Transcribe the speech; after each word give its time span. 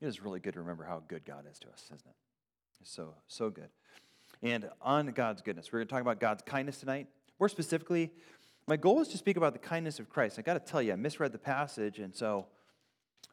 It 0.00 0.06
is 0.06 0.22
really 0.22 0.40
good 0.40 0.54
to 0.54 0.60
remember 0.60 0.84
how 0.84 1.02
good 1.06 1.24
God 1.24 1.44
is 1.50 1.58
to 1.60 1.68
us, 1.68 1.84
isn't 1.86 2.06
it? 2.06 2.16
It's 2.80 2.90
so, 2.90 3.14
so 3.26 3.50
good. 3.50 3.68
And 4.42 4.70
on 4.80 5.06
God's 5.08 5.42
goodness, 5.42 5.70
we're 5.70 5.80
going 5.80 5.88
to 5.88 5.92
talk 5.92 6.00
about 6.00 6.20
God's 6.20 6.42
kindness 6.42 6.78
tonight. 6.78 7.08
More 7.38 7.48
specifically, 7.48 8.10
my 8.66 8.76
goal 8.76 9.00
is 9.00 9.08
to 9.08 9.18
speak 9.18 9.36
about 9.36 9.52
the 9.52 9.58
kindness 9.58 9.98
of 9.98 10.08
Christ. 10.08 10.38
I 10.38 10.42
got 10.42 10.54
to 10.54 10.60
tell 10.60 10.80
you, 10.80 10.92
I 10.92 10.96
misread 10.96 11.32
the 11.32 11.38
passage, 11.38 11.98
and 11.98 12.14
so 12.14 12.46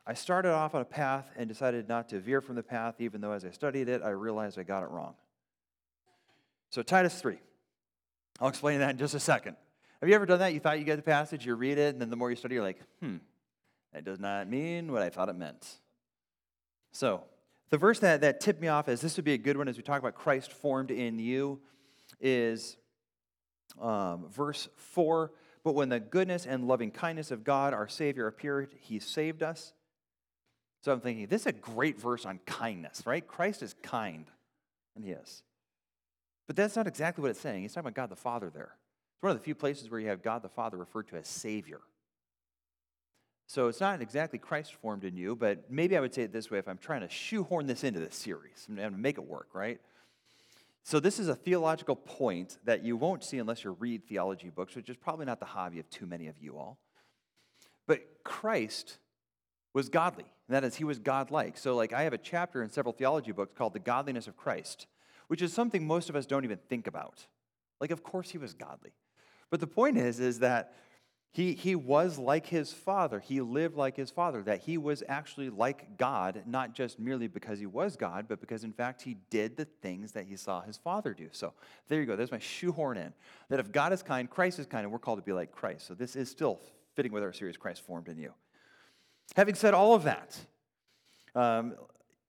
I 0.06 0.14
started 0.14 0.52
off 0.52 0.76
on 0.76 0.82
a 0.82 0.86
path 0.86 1.30
and 1.38 1.48
decided 1.48 1.88
not 1.88 2.10
to 2.10 2.20
veer 2.20 2.42
from 2.42 2.56
the 2.56 2.64
path, 2.64 2.96
even 3.00 3.22
though 3.22 3.32
as 3.32 3.46
I 3.46 3.52
studied 3.52 3.88
it, 3.88 4.02
I 4.04 4.10
realized 4.10 4.60
I 4.60 4.64
got 4.64 4.84
it 4.84 4.90
wrong. 4.90 5.16
So, 6.70 6.82
Titus 6.82 7.20
3. 7.22 7.38
I'll 8.40 8.50
explain 8.50 8.80
that 8.80 8.92
in 8.92 8.98
just 8.98 9.16
a 9.16 9.20
second. 9.20 9.56
Have 10.02 10.10
you 10.10 10.16
ever 10.16 10.26
done 10.26 10.40
that? 10.40 10.54
You 10.54 10.60
thought 10.60 10.80
you 10.80 10.86
get 10.86 10.98
the 10.98 11.02
passage, 11.02 11.46
you 11.46 11.56
read 11.56 11.78
it, 11.78 11.94
and 11.94 12.02
then 12.02 12.10
the 12.10 12.16
more 12.16 12.30
you 12.30 12.36
study, 12.36 12.56
you're 12.56 12.64
like, 12.64 12.80
hmm, 13.00 13.18
that 13.94 14.04
does 14.04 14.20
not 14.20 14.48
mean 14.48 14.92
what 14.92 15.02
I 15.02 15.10
thought 15.10 15.30
it 15.30 15.36
meant. 15.36 15.66
So, 16.92 17.24
the 17.70 17.78
verse 17.78 18.00
that, 18.00 18.22
that 18.22 18.40
tipped 18.40 18.62
me 18.62 18.70
off 18.70 18.88
as 18.88 19.02
this 19.02 19.18
would 19.18 19.26
be 19.26 19.34
a 19.34 19.38
good 19.38 19.58
one 19.58 19.68
as 19.68 19.76
we 19.78 19.84
talk 19.84 20.00
about 20.00 20.16
Christ 20.16 20.54
formed 20.54 20.90
in 20.90 21.20
you 21.20 21.60
is 22.22 22.78
um, 23.82 24.28
verse 24.30 24.70
4. 24.78 25.32
But 25.64 25.76
when 25.76 25.90
the 25.90 26.00
goodness 26.00 26.46
and 26.46 26.66
loving 26.66 26.92
kindness 26.92 27.30
of 27.30 27.44
God, 27.44 27.74
our 27.74 27.90
Savior, 27.90 28.28
appeared, 28.28 28.70
he 28.80 29.00
saved 29.00 29.44
us. 29.44 29.74
So 30.82 30.94
I'm 30.94 31.02
thinking, 31.02 31.28
this 31.28 31.42
is 31.42 31.48
a 31.48 31.52
great 31.52 32.00
verse 32.00 32.26
on 32.26 32.40
kindness, 32.46 33.04
right? 33.06 33.28
Christ 33.28 33.62
is 33.62 33.76
kind, 33.84 34.26
and 34.96 35.04
he 35.04 35.12
is. 35.12 35.44
But 36.46 36.56
that's 36.56 36.78
not 36.78 36.88
exactly 36.88 37.22
what 37.22 37.32
it's 37.32 37.42
saying. 37.42 37.64
He's 37.64 37.74
talking 37.74 37.88
about 37.88 37.96
God 37.96 38.10
the 38.10 38.16
Father 38.16 38.50
there. 38.50 38.76
It's 39.16 39.24
one 39.24 39.32
of 39.32 39.38
the 39.38 39.44
few 39.44 39.56
places 39.56 39.90
where 39.90 40.00
you 40.00 40.08
have 40.08 40.22
God 40.22 40.42
the 40.42 40.50
Father 40.50 40.78
referred 40.78 41.10
to 41.10 41.18
as 41.18 41.28
Savior. 41.28 41.82
So 43.48 43.70
it's 43.70 43.80
not 43.80 44.02
exactly 44.02 44.38
Christ 44.38 44.74
formed 44.76 45.06
in 45.06 45.16
you, 45.16 45.34
but 45.34 45.72
maybe 45.72 45.96
I 45.96 46.02
would 46.02 46.14
say 46.14 46.24
it 46.24 46.34
this 46.34 46.52
way 46.52 46.60
if 46.60 46.68
I'm 46.68 46.78
trying 46.78 47.02
to 47.02 47.10
shoehorn 47.10 47.66
this 47.66 47.86
into 47.86 48.02
this 48.02 48.16
series 48.16 48.68
and 48.70 49.02
make 49.02 49.18
it 49.18 49.26
work, 49.26 49.48
right? 49.54 49.80
So 50.84 51.00
this 51.00 51.18
is 51.18 51.30
a 51.30 51.36
theological 51.36 51.96
point 51.96 52.58
that 52.66 52.84
you 52.84 52.98
won't 52.98 53.24
see 53.24 53.40
unless 53.40 53.64
you 53.64 53.72
read 53.72 54.06
theology 54.06 54.50
books, 54.50 54.76
which 54.76 54.90
is 54.90 54.98
probably 54.98 55.26
not 55.26 55.40
the 55.40 55.46
hobby 55.46 55.80
of 55.80 55.90
too 55.90 56.06
many 56.06 56.28
of 56.28 56.38
you 56.40 56.58
all. 56.58 56.78
But 57.88 58.02
Christ 58.26 58.98
was 59.74 59.88
godly. 59.88 60.26
That 60.50 60.66
is, 60.66 60.76
he 60.76 60.84
was 60.84 61.00
godlike. 61.00 61.58
So, 61.58 61.76
like, 61.76 61.94
I 61.94 62.04
have 62.04 62.14
a 62.14 62.18
chapter 62.18 62.64
in 62.64 62.70
several 62.70 62.94
theology 62.94 63.32
books 63.32 63.54
called 63.58 63.74
The 63.74 63.80
Godliness 63.80 64.28
of 64.28 64.36
Christ, 64.36 64.88
which 65.28 65.42
is 65.42 65.54
something 65.54 65.88
most 65.88 66.10
of 66.10 66.16
us 66.16 66.26
don't 66.26 66.44
even 66.44 66.60
think 66.70 66.88
about. 66.88 67.28
Like, 67.80 67.92
of 67.92 68.04
course, 68.04 68.30
he 68.30 68.38
was 68.38 68.54
godly. 68.54 68.92
But 69.50 69.62
the 69.62 69.68
point 69.68 69.98
is, 69.98 70.20
is 70.20 70.40
that 70.40 70.74
he, 71.34 71.54
he 71.54 71.76
was 71.76 72.18
like 72.18 72.48
his 72.48 72.74
father. 72.74 73.20
He 73.20 73.42
lived 73.42 73.76
like 73.76 73.96
his 73.96 74.10
father, 74.10 74.42
that 74.44 74.62
he 74.62 74.78
was 74.78 75.04
actually 75.08 75.50
like 75.50 75.98
God, 75.98 76.42
not 76.48 76.74
just 76.74 77.00
merely 77.00 77.28
because 77.28 77.60
he 77.60 77.68
was 77.68 77.96
God, 77.96 78.26
but 78.28 78.40
because, 78.40 78.64
in 78.64 78.74
fact, 78.74 79.04
he 79.04 79.18
did 79.30 79.56
the 79.56 79.66
things 79.66 80.14
that 80.14 80.26
he 80.26 80.36
saw 80.36 80.62
his 80.62 80.78
father 80.78 81.14
do. 81.14 81.28
So 81.32 81.54
there 81.90 82.00
you 82.00 82.08
go. 82.08 82.16
There's 82.16 82.32
my 82.32 82.40
shoehorn 82.40 82.98
in. 82.98 83.14
That 83.50 83.60
if 83.60 83.72
God 83.72 83.94
is 83.94 84.02
kind, 84.02 84.30
Christ 84.30 84.58
is 84.58 84.66
kind, 84.66 84.84
and 84.84 84.92
we're 84.92 85.00
called 85.00 85.20
to 85.20 85.24
be 85.24 85.34
like 85.34 85.52
Christ. 85.52 85.86
So 85.86 85.94
this 85.94 86.16
is 86.16 86.30
still 86.30 86.60
fitting 86.96 87.12
with 87.12 87.22
our 87.22 87.34
series, 87.34 87.56
Christ 87.56 87.86
formed 87.86 88.08
in 88.08 88.18
you. 88.18 88.34
Having 89.36 89.56
said 89.56 89.74
all 89.76 89.94
of 89.94 90.04
that, 90.04 90.36
um, 91.36 91.76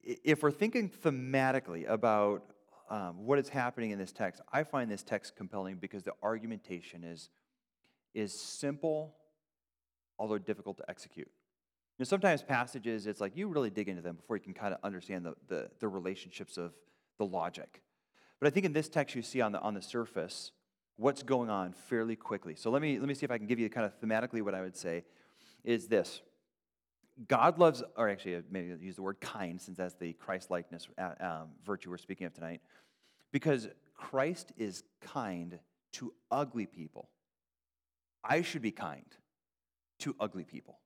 if 0.03 0.43
we're 0.43 0.51
thinking 0.51 0.91
thematically 0.91 1.89
about 1.89 2.43
um, 2.91 3.25
what 3.25 3.39
is 3.39 3.49
happening 3.49 3.91
in 3.91 3.99
this 3.99 4.13
text, 4.13 4.43
I 4.53 4.65
find 4.65 4.91
this 4.91 5.03
text 5.03 5.37
compelling 5.37 5.77
because 5.77 6.03
the 6.03 6.13
argumentation 6.23 7.05
is 7.05 7.31
is 8.15 8.33
simple, 8.33 9.15
although 10.19 10.39
difficult 10.39 10.77
to 10.79 10.85
execute. 10.89 11.29
You 11.29 12.05
know, 12.05 12.09
sometimes 12.09 12.43
passages, 12.43 13.07
it's 13.07 13.21
like 13.21 13.37
you 13.37 13.49
really 13.49 13.71
dig 13.71 13.89
into 13.89 14.03
them 14.03 14.17
before 14.17 14.37
you 14.37 14.43
can 14.43 14.55
kind 14.55 14.73
of 14.73 14.81
understand 14.85 15.27
the, 15.27 15.35
the, 15.49 15.71
the 15.81 15.89
relationships 15.89 16.57
of 16.57 16.73
the 17.19 17.27
logic. 17.27 17.83
But 18.41 18.47
I 18.47 18.51
think 18.51 18.67
in 18.67 18.73
this 18.73 18.89
text, 18.89 19.17
you 19.17 19.23
see 19.23 19.41
on 19.41 19.53
the, 19.53 19.61
on 19.61 19.75
the 19.75 19.83
surface 19.83 20.53
what's 20.97 21.23
going 21.23 21.51
on 21.51 21.73
fairly 21.73 22.17
quickly. 22.17 22.55
So 22.55 22.71
let 22.71 22.83
me, 22.83 22.99
let 22.99 23.09
me 23.09 23.15
see 23.15 23.25
if 23.25 23.31
I 23.31 23.39
can 23.39 23.47
give 23.47 23.59
you 23.59 23.69
kind 23.69 23.85
of 23.85 24.01
thematically 24.01 24.43
what 24.43 24.55
I 24.55 24.63
would 24.63 24.77
say 24.77 25.05
is 25.65 25.89
this. 25.89 26.21
God 27.27 27.59
loves, 27.59 27.83
or 27.97 28.09
actually, 28.09 28.41
maybe 28.49 28.77
use 28.81 28.95
the 28.95 29.03
word 29.03 29.21
kind, 29.21 29.61
since 29.61 29.77
that's 29.77 29.95
the 29.95 30.13
Christ 30.13 30.53
likeness 30.53 30.87
uh, 30.99 31.11
um, 31.21 31.49
virtue 31.67 31.91
we're 31.91 31.99
speaking 31.99 32.29
of 32.29 32.33
tonight, 32.33 32.61
because 33.33 33.69
Christ 33.97 34.53
is 34.57 34.85
kind 35.01 35.59
to 35.95 36.13
ugly 36.31 36.67
people. 36.67 37.09
I 38.25 38.43
should 38.43 38.63
be 38.63 38.71
kind 38.71 39.05
to 40.01 40.15
ugly 40.21 40.45
people. 40.45 40.79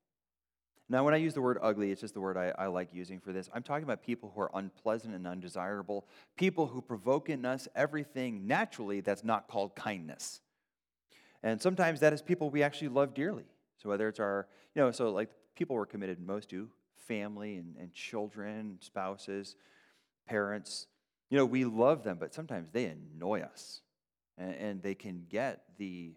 Now, 0.88 1.04
when 1.04 1.14
I 1.14 1.18
use 1.18 1.32
the 1.32 1.40
word 1.40 1.58
ugly, 1.62 1.90
it's 1.90 2.00
just 2.02 2.12
the 2.12 2.20
word 2.20 2.36
I, 2.36 2.52
I, 2.58 2.66
like 2.66 2.92
using 2.92 3.18
for 3.18 3.32
this. 3.32 3.48
I'm 3.54 3.62
talking 3.62 3.84
about 3.84 4.02
people 4.02 4.30
who 4.34 4.42
are 4.42 4.50
unpleasant 4.52 5.14
and 5.14 5.26
undesirable, 5.26 6.06
people 6.36 6.66
who 6.66 6.82
provoke 6.82 7.30
in 7.30 7.46
us 7.46 7.66
everything 7.74 8.46
naturally 8.46 9.00
that's 9.00 9.24
not 9.24 9.48
called 9.48 9.74
kindness. 9.74 10.40
And 11.42 11.60
sometimes 11.60 12.00
that 12.00 12.12
is 12.12 12.20
people 12.20 12.50
we 12.50 12.62
actually 12.62 12.88
love 12.88 13.14
dearly. 13.14 13.46
So 13.78 13.88
whether 13.88 14.06
it's 14.06 14.20
our, 14.20 14.46
you 14.74 14.82
know, 14.82 14.90
so 14.90 15.10
like 15.10 15.30
people 15.56 15.76
we're 15.76 15.86
committed 15.86 16.20
most 16.20 16.50
to, 16.50 16.68
family 17.06 17.56
and, 17.56 17.74
and 17.78 17.92
children, 17.92 18.78
spouses, 18.80 19.56
parents, 20.26 20.88
you 21.30 21.38
know, 21.38 21.46
we 21.46 21.64
love 21.64 22.04
them, 22.04 22.18
but 22.20 22.34
sometimes 22.34 22.70
they 22.70 22.84
annoy 22.84 23.40
us. 23.40 23.80
And, 24.36 24.54
and 24.54 24.82
they 24.82 24.94
can 24.94 25.24
get 25.28 25.62
the 25.78 26.12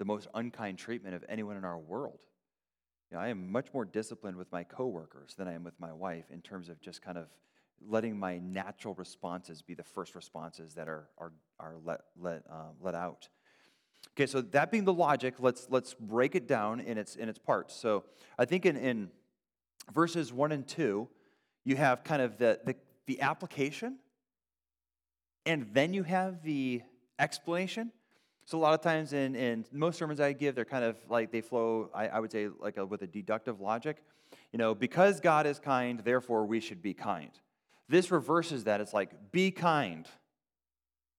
the 0.00 0.04
most 0.06 0.28
unkind 0.32 0.78
treatment 0.78 1.14
of 1.14 1.22
anyone 1.28 1.58
in 1.58 1.64
our 1.64 1.78
world. 1.78 2.20
You 3.10 3.18
know, 3.18 3.22
I 3.22 3.28
am 3.28 3.52
much 3.52 3.66
more 3.74 3.84
disciplined 3.84 4.34
with 4.34 4.50
my 4.50 4.64
coworkers 4.64 5.34
than 5.34 5.46
I 5.46 5.52
am 5.52 5.62
with 5.62 5.78
my 5.78 5.92
wife 5.92 6.24
in 6.30 6.40
terms 6.40 6.70
of 6.70 6.80
just 6.80 7.02
kind 7.02 7.18
of 7.18 7.26
letting 7.86 8.18
my 8.18 8.38
natural 8.38 8.94
responses 8.94 9.60
be 9.60 9.74
the 9.74 9.84
first 9.84 10.14
responses 10.14 10.72
that 10.74 10.88
are, 10.88 11.10
are, 11.18 11.32
are 11.58 11.74
let, 11.84 12.00
let, 12.18 12.44
um, 12.50 12.76
let 12.80 12.94
out. 12.94 13.28
Okay, 14.12 14.24
so 14.24 14.40
that 14.40 14.70
being 14.70 14.86
the 14.86 14.92
logic, 14.92 15.34
let's, 15.38 15.66
let's 15.68 15.92
break 15.92 16.34
it 16.34 16.48
down 16.48 16.80
in 16.80 16.96
its, 16.96 17.16
in 17.16 17.28
its 17.28 17.38
parts. 17.38 17.74
So 17.74 18.04
I 18.38 18.46
think 18.46 18.64
in, 18.64 18.78
in 18.78 19.10
verses 19.92 20.32
1 20.32 20.50
and 20.50 20.66
2, 20.66 21.06
you 21.64 21.76
have 21.76 22.04
kind 22.04 22.22
of 22.22 22.38
the, 22.38 22.58
the, 22.64 22.74
the 23.04 23.20
application, 23.20 23.98
and 25.44 25.68
then 25.74 25.92
you 25.92 26.04
have 26.04 26.42
the 26.42 26.80
explanation. 27.18 27.92
So 28.50 28.58
a 28.58 28.60
lot 28.60 28.74
of 28.74 28.80
times 28.80 29.12
in, 29.12 29.36
in 29.36 29.64
most 29.70 29.96
sermons 29.96 30.18
I 30.18 30.32
give, 30.32 30.56
they're 30.56 30.64
kind 30.64 30.82
of 30.82 30.96
like 31.08 31.30
they 31.30 31.40
flow, 31.40 31.88
I, 31.94 32.08
I 32.08 32.18
would 32.18 32.32
say, 32.32 32.48
like 32.58 32.78
a, 32.78 32.84
with 32.84 33.02
a 33.02 33.06
deductive 33.06 33.60
logic. 33.60 33.98
You 34.52 34.58
know, 34.58 34.74
because 34.74 35.20
God 35.20 35.46
is 35.46 35.60
kind, 35.60 36.00
therefore 36.00 36.44
we 36.44 36.58
should 36.58 36.82
be 36.82 36.92
kind. 36.92 37.30
This 37.88 38.10
reverses 38.10 38.64
that. 38.64 38.80
It's 38.80 38.92
like, 38.92 39.30
be 39.30 39.52
kind. 39.52 40.04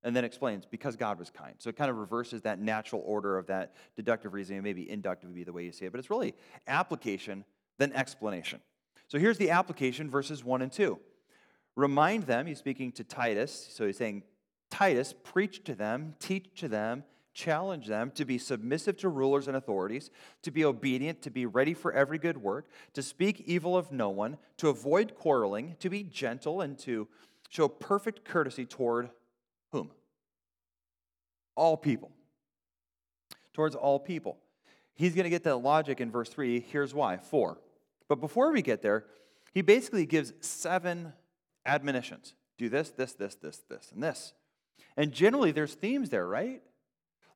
And 0.04 0.14
then 0.14 0.26
explains, 0.26 0.66
because 0.66 0.98
God 0.98 1.20
was 1.20 1.30
kind. 1.30 1.56
So 1.60 1.70
it 1.70 1.78
kind 1.78 1.90
of 1.90 1.96
reverses 1.96 2.42
that 2.42 2.60
natural 2.60 3.02
order 3.06 3.38
of 3.38 3.48
that 3.48 3.76
deductive 3.96 4.34
reasoning. 4.34 4.62
Maybe 4.62 4.90
inductive 4.90 5.30
would 5.30 5.36
be 5.36 5.46
the 5.46 5.54
way 5.54 5.64
you 5.64 5.72
say 5.72 5.86
it. 5.86 5.94
But 5.94 6.00
it's 6.00 6.10
really 6.10 6.36
application, 6.68 7.46
then 7.78 7.94
explanation. 7.94 8.60
So 9.08 9.18
here's 9.18 9.38
the 9.38 9.52
application, 9.52 10.10
verses 10.10 10.44
1 10.44 10.64
and 10.64 10.72
2. 10.72 11.00
Remind 11.78 12.24
them, 12.24 12.46
he's 12.46 12.60
speaking 12.60 12.92
to 12.92 13.06
Titus. 13.06 13.70
So 13.72 13.86
he's 13.86 13.96
saying, 13.96 14.24
Titus, 14.70 15.14
preach 15.24 15.64
to 15.64 15.76
them, 15.76 16.16
teach 16.20 16.60
to 16.60 16.68
them, 16.68 17.06
challenge 17.34 17.88
them 17.88 18.12
to 18.12 18.26
be 18.26 18.38
submissive 18.38 18.98
to 18.98 19.10
rulers 19.10 19.48
and 19.48 19.56
authorities, 19.56 20.12
to 20.42 20.52
be 20.52 20.66
obedient, 20.66 21.22
to 21.22 21.30
be 21.30 21.46
ready 21.46 21.74
for 21.74 21.94
every 21.94 22.18
good 22.18 22.38
work, 22.38 22.68
to 22.94 23.02
speak 23.02 23.42
evil 23.46 23.78
of 23.78 23.92
no 23.92 24.10
one, 24.10 24.38
to 24.58 24.70
avoid 24.70 25.16
quarreling, 25.16 25.76
to 25.80 25.90
be 25.90 26.04
gentle, 26.04 26.62
and 26.62 26.78
to 26.80 27.08
show 27.50 27.68
perfect 27.68 28.26
courtesy 28.26 28.66
toward 28.66 29.10
whom? 29.72 29.92
All 31.56 31.78
people. 31.78 32.12
Towards 33.54 33.76
all 33.76 34.00
people. 34.00 34.38
He's 34.94 35.16
going 35.16 35.24
to 35.24 35.30
get 35.30 35.44
that 35.44 35.58
logic 35.58 36.00
in 36.00 36.12
verse 36.12 36.30
3. 36.30 36.60
Here's 36.60 36.94
why. 36.94 37.18
Four. 37.18 37.60
But 38.08 38.20
before 38.20 38.52
we 38.52 38.62
get 38.62 38.82
there, 38.82 39.06
he 39.54 39.62
basically 39.62 40.06
gives 40.06 40.34
seven 40.42 41.14
admonitions 41.66 42.34
do 42.58 42.70
this, 42.70 42.92
this, 42.92 43.14
this, 43.14 43.34
this, 43.36 43.62
this, 43.70 43.92
and 43.92 44.04
this. 44.04 44.34
And 44.96 45.12
generally, 45.12 45.52
there's 45.52 45.74
themes 45.74 46.10
there, 46.10 46.28
right? 46.28 46.62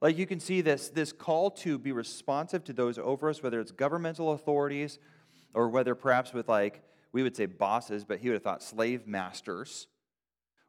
Like 0.05 0.19
you 0.19 0.27
can 0.27 0.39
see 0.39 0.61
this, 0.61 0.89
this 0.89 1.11
call 1.11 1.49
to 1.49 1.79
be 1.79 1.91
responsive 1.91 2.63
to 2.65 2.73
those 2.73 2.99
over 2.99 3.27
us, 3.27 3.41
whether 3.41 3.59
it's 3.59 3.71
governmental 3.71 4.33
authorities 4.33 4.99
or 5.55 5.67
whether 5.67 5.95
perhaps 5.95 6.31
with 6.31 6.47
like, 6.47 6.83
we 7.11 7.23
would 7.23 7.35
say 7.35 7.47
bosses, 7.47 8.05
but 8.05 8.19
he 8.19 8.27
would 8.27 8.35
have 8.35 8.43
thought 8.43 8.61
slave 8.61 9.07
masters, 9.07 9.87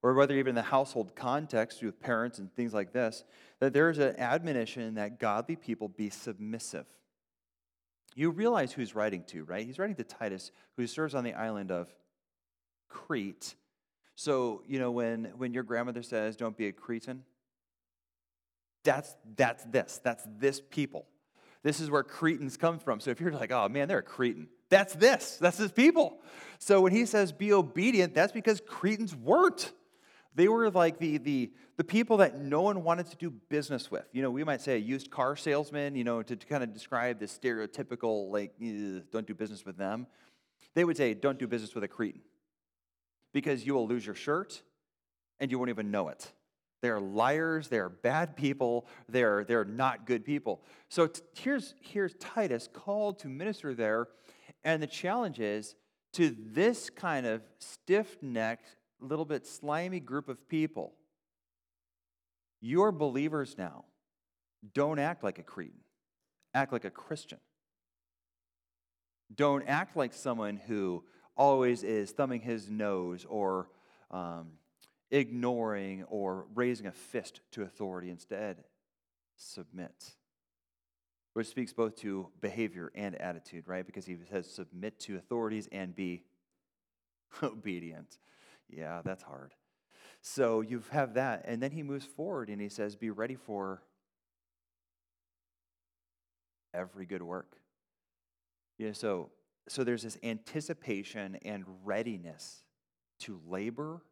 or 0.03 0.15
whether 0.15 0.33
even 0.33 0.49
in 0.49 0.55
the 0.55 0.63
household 0.63 1.15
context 1.15 1.83
with 1.83 2.01
parents 2.01 2.39
and 2.39 2.51
things 2.55 2.73
like 2.73 2.95
this, 2.95 3.25
that 3.61 3.75
there's 3.75 3.99
an 3.99 4.19
admonition 4.19 4.95
that 4.95 5.21
godly 5.21 5.55
people 5.55 5.89
be 5.89 6.09
submissive. 6.09 6.87
You 8.15 8.31
realize 8.31 8.73
who 8.73 8.81
he's 8.81 8.95
writing 8.95 9.23
to, 9.25 9.45
right? 9.45 9.67
He's 9.67 9.79
writing 9.79 9.97
to 9.97 10.05
Titus, 10.05 10.51
who 10.79 10.87
serves 10.87 11.15
on 11.15 11.25
the 11.25 11.35
island 11.35 11.71
of 11.71 11.95
Crete. 12.89 13.55
So, 14.15 14.63
you 14.67 14.79
know, 14.79 14.93
when, 14.93 15.27
when 15.37 15.53
your 15.53 15.63
grandmother 15.63 16.03
says, 16.03 16.37
don't 16.37 16.57
be 16.57 16.69
a 16.69 16.73
Cretan, 16.73 17.23
that's, 18.87 19.15
that's 19.37 19.65
this. 19.65 20.01
That's 20.03 20.27
this 20.39 20.61
people. 20.71 21.07
This 21.63 21.81
is 21.81 21.91
where 21.91 22.05
Cretans 22.05 22.57
come 22.57 22.79
from. 22.79 23.01
So 23.01 23.11
if 23.11 23.21
you're 23.21 23.33
like, 23.33 23.51
oh 23.53 23.69
man, 23.69 23.89
they're 23.89 23.99
a 23.99 24.03
Cretan, 24.03 24.49
That's 24.69 24.95
this. 24.95 25.37
That's 25.37 25.59
his 25.59 25.73
people. 25.73 26.19
So 26.59 26.81
when 26.81 26.93
he 26.93 27.05
says 27.05 27.33
be 27.33 27.53
obedient, 27.53 28.15
that's 28.15 28.33
because 28.33 28.63
Cretans 28.67 29.15
weren't. 29.15 29.73
They 30.35 30.49
were 30.49 30.71
like 30.71 30.99
the, 30.99 31.19
the, 31.19 31.51
the 31.77 31.85
people 31.85 32.19
that 32.19 32.39
no 32.39 32.63
one 32.63 32.85
wanted 32.85 33.07
to 33.07 33.17
do 33.17 33.31
business 33.31 33.91
with. 33.91 34.05
You 34.13 34.23
know, 34.23 34.31
we 34.31 34.45
might 34.45 34.61
say 34.61 34.75
a 34.75 34.79
used 34.79 35.11
car 35.11 35.35
salesman, 35.35 35.97
you 35.97 36.05
know, 36.05 36.23
to, 36.23 36.37
to 36.37 36.47
kind 36.47 36.63
of 36.63 36.73
describe 36.73 37.19
the 37.19 37.27
stereotypical, 37.27 38.31
like, 38.31 38.53
eh, 38.63 39.01
don't 39.11 39.27
do 39.27 39.35
business 39.35 39.65
with 39.65 39.77
them. 39.77 40.07
They 40.75 40.85
would 40.85 40.97
say, 40.97 41.15
don't 41.15 41.39
do 41.39 41.47
business 41.47 41.75
with 41.75 41.85
a 41.85 41.89
Cretan 41.89 42.21
because 43.33 43.67
you 43.67 43.75
will 43.75 43.89
lose 43.89 44.05
your 44.05 44.15
shirt 44.15 44.63
and 45.41 45.51
you 45.51 45.59
won't 45.59 45.71
even 45.71 45.91
know 45.91 46.09
it. 46.11 46.31
They're 46.87 47.01
liars, 47.01 47.67
they're 47.67 47.89
bad 47.89 48.37
people, 48.37 48.87
they're, 49.09 49.43
they're 49.43 49.65
not 49.65 50.07
good 50.07 50.25
people. 50.25 50.63
So 50.89 51.09
t- 51.09 51.21
here's, 51.35 51.75
here's 51.81 52.15
Titus 52.21 52.69
called 52.73 53.19
to 53.21 53.29
minister 53.29 53.75
there, 53.75 54.07
and 54.63 54.81
the 54.81 54.87
challenge 54.87 55.41
is 55.41 55.75
to 56.13 56.33
this 56.53 56.89
kind 56.89 57.27
of 57.27 57.43
stiff 57.59 58.17
necked, 58.23 58.77
little 59.01 59.25
bit 59.25 59.49
slimy 59.49 59.99
group 59.99 60.29
of 60.29 60.49
people. 60.49 60.93
You're 62.61 62.93
believers 62.93 63.57
now. 63.59 63.85
Don't 64.73 65.01
act 65.01 65.25
like 65.25 65.41
a 65.41 65.43
Cretan, 65.43 65.81
act 66.55 66.73
like 66.73 66.85
a 66.85 66.91
Christian. 66.91 67.41
Don't 69.35 69.65
act 69.67 69.97
like 69.97 70.15
someone 70.15 70.61
who 70.69 71.03
always 71.37 71.83
is 71.83 72.13
thumbing 72.13 72.43
his 72.43 72.71
nose 72.71 73.27
or 73.29 73.71
um, 74.13 74.53
ignoring 75.11 76.05
or 76.05 76.47
raising 76.55 76.87
a 76.87 76.93
fist 76.93 77.41
to 77.53 77.63
authority. 77.63 78.11
Instead, 78.11 78.65
submit. 79.37 80.15
Which 81.35 81.49
speaks 81.49 81.73
both 81.73 81.97
to 81.97 82.29
behavior 82.41 82.91
and 82.95 83.15
attitude, 83.21 83.69
right? 83.69 83.85
Because 83.85 84.07
he 84.07 84.17
says 84.31 84.51
submit 84.51 84.99
to 85.01 85.17
authorities 85.17 85.69
and 85.71 85.95
be 85.95 86.25
obedient. 87.43 88.19
Yeah, 88.69 89.03
that's 89.05 89.23
hard. 89.23 89.53
So 90.23 90.61
you 90.61 90.83
have 90.91 91.15
that. 91.15 91.45
And 91.47 91.63
then 91.63 91.71
he 91.71 91.83
moves 91.83 92.05
forward 92.05 92.49
and 92.49 92.61
he 92.61 92.69
says, 92.69 92.97
Be 92.97 93.11
ready 93.11 93.37
for 93.37 93.83
every 96.75 97.07
good 97.07 97.23
work. 97.23 97.57
Yeah, 98.79 98.93
so, 98.93 99.31
so 99.69 99.85
there's 99.85 100.03
this 100.03 100.19
anticipation 100.23 101.39
and 101.45 101.65
readiness 101.85 102.65
to 103.21 103.41
labor 103.49 104.03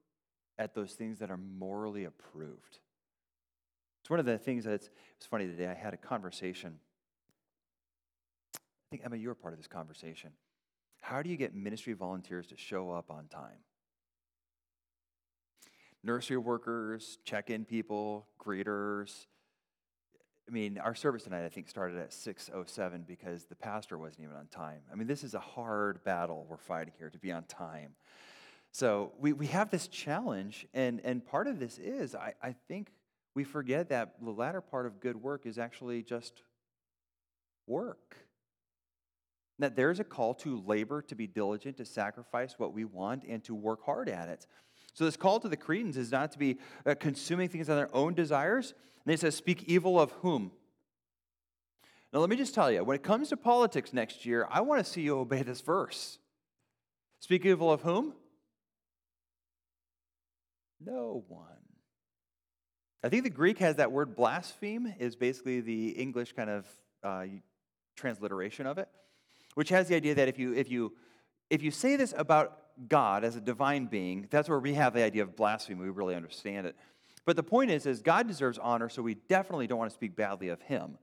at 0.58 0.74
those 0.74 0.92
things 0.92 1.18
that 1.18 1.30
are 1.30 1.36
morally 1.36 2.04
approved. 2.04 2.78
It's 4.02 4.10
one 4.10 4.20
of 4.20 4.26
the 4.26 4.38
things 4.38 4.64
that's, 4.64 4.86
it 4.86 4.92
was 5.18 5.26
funny 5.26 5.46
today. 5.46 5.66
I 5.66 5.74
had 5.74 5.94
a 5.94 5.96
conversation. 5.96 6.78
I 8.54 8.58
think, 8.90 9.02
Emma, 9.04 9.16
you 9.16 9.28
were 9.28 9.34
part 9.34 9.54
of 9.54 9.58
this 9.58 9.66
conversation. 9.66 10.30
How 11.00 11.22
do 11.22 11.30
you 11.30 11.36
get 11.36 11.54
ministry 11.54 11.94
volunteers 11.94 12.46
to 12.48 12.56
show 12.56 12.90
up 12.90 13.10
on 13.10 13.28
time? 13.28 13.58
Nursery 16.02 16.36
workers, 16.36 17.18
check 17.24 17.48
in 17.48 17.64
people, 17.64 18.26
greeters. 18.38 19.26
I 20.46 20.52
mean, 20.52 20.76
our 20.76 20.94
service 20.94 21.22
tonight, 21.22 21.46
I 21.46 21.48
think, 21.48 21.70
started 21.70 21.98
at 21.98 22.10
6.07 22.10 23.06
because 23.06 23.46
the 23.46 23.54
pastor 23.54 23.96
wasn't 23.96 24.24
even 24.24 24.36
on 24.36 24.48
time. 24.48 24.80
I 24.92 24.96
mean, 24.96 25.06
this 25.06 25.24
is 25.24 25.32
a 25.32 25.40
hard 25.40 26.04
battle 26.04 26.46
we're 26.48 26.58
fighting 26.58 26.92
here 26.98 27.08
to 27.08 27.18
be 27.18 27.32
on 27.32 27.44
time. 27.44 27.94
So 28.74 29.12
we, 29.20 29.32
we 29.32 29.46
have 29.46 29.70
this 29.70 29.86
challenge, 29.86 30.66
and, 30.74 31.00
and 31.04 31.24
part 31.24 31.46
of 31.46 31.60
this 31.60 31.78
is, 31.78 32.16
I, 32.16 32.34
I 32.42 32.56
think 32.66 32.90
we 33.36 33.44
forget 33.44 33.90
that 33.90 34.14
the 34.20 34.32
latter 34.32 34.60
part 34.60 34.86
of 34.86 34.98
good 34.98 35.14
work 35.14 35.46
is 35.46 35.58
actually 35.58 36.02
just 36.02 36.42
work. 37.68 38.16
That 39.60 39.76
there's 39.76 40.00
a 40.00 40.04
call 40.04 40.34
to 40.34 40.60
labor, 40.66 41.02
to 41.02 41.14
be 41.14 41.28
diligent, 41.28 41.76
to 41.76 41.84
sacrifice 41.84 42.58
what 42.58 42.74
we 42.74 42.84
want, 42.84 43.22
and 43.22 43.44
to 43.44 43.54
work 43.54 43.84
hard 43.86 44.08
at 44.08 44.28
it. 44.28 44.48
So 44.92 45.04
this 45.04 45.16
call 45.16 45.38
to 45.38 45.48
the 45.48 45.56
Cretans 45.56 45.96
is 45.96 46.10
not 46.10 46.32
to 46.32 46.38
be 46.38 46.58
uh, 46.84 46.96
consuming 46.98 47.48
things 47.48 47.70
on 47.70 47.76
their 47.76 47.94
own 47.94 48.14
desires. 48.14 48.74
And 49.06 49.14
it 49.14 49.20
says, 49.20 49.36
speak 49.36 49.62
evil 49.68 50.00
of 50.00 50.10
whom? 50.22 50.50
Now, 52.12 52.18
let 52.18 52.28
me 52.28 52.34
just 52.34 52.56
tell 52.56 52.72
you, 52.72 52.82
when 52.82 52.96
it 52.96 53.04
comes 53.04 53.28
to 53.28 53.36
politics 53.36 53.92
next 53.92 54.26
year, 54.26 54.48
I 54.50 54.62
want 54.62 54.84
to 54.84 54.90
see 54.90 55.02
you 55.02 55.16
obey 55.16 55.42
this 55.42 55.60
verse. 55.60 56.18
Speak 57.20 57.46
evil 57.46 57.70
of 57.70 57.82
whom? 57.82 58.14
No 60.84 61.24
one. 61.28 61.46
I 63.02 63.08
think 63.08 63.24
the 63.24 63.30
Greek 63.30 63.58
has 63.58 63.76
that 63.76 63.92
word 63.92 64.16
blaspheme, 64.16 64.94
is 64.98 65.14
basically 65.14 65.60
the 65.60 65.90
English 65.90 66.32
kind 66.32 66.48
of 66.50 66.66
uh, 67.02 67.24
transliteration 67.96 68.66
of 68.66 68.78
it, 68.78 68.88
which 69.54 69.68
has 69.68 69.88
the 69.88 69.94
idea 69.94 70.14
that 70.14 70.28
if 70.28 70.38
you, 70.38 70.54
if, 70.54 70.70
you, 70.70 70.92
if 71.50 71.62
you 71.62 71.70
say 71.70 71.96
this 71.96 72.14
about 72.16 72.58
God 72.88 73.24
as 73.24 73.36
a 73.36 73.40
divine 73.40 73.86
being, 73.86 74.26
that's 74.30 74.48
where 74.48 74.58
we 74.58 74.74
have 74.74 74.94
the 74.94 75.02
idea 75.02 75.22
of 75.22 75.36
blasphemy. 75.36 75.80
We 75.80 75.90
really 75.90 76.14
understand 76.14 76.66
it. 76.66 76.76
But 77.26 77.36
the 77.36 77.42
point 77.42 77.70
is, 77.70 77.86
is 77.86 78.02
God 78.02 78.26
deserves 78.26 78.58
honor, 78.58 78.88
so 78.88 79.02
we 79.02 79.14
definitely 79.14 79.66
don't 79.66 79.78
want 79.78 79.90
to 79.90 79.94
speak 79.94 80.16
badly 80.16 80.48
of 80.48 80.60
him. 80.62 80.98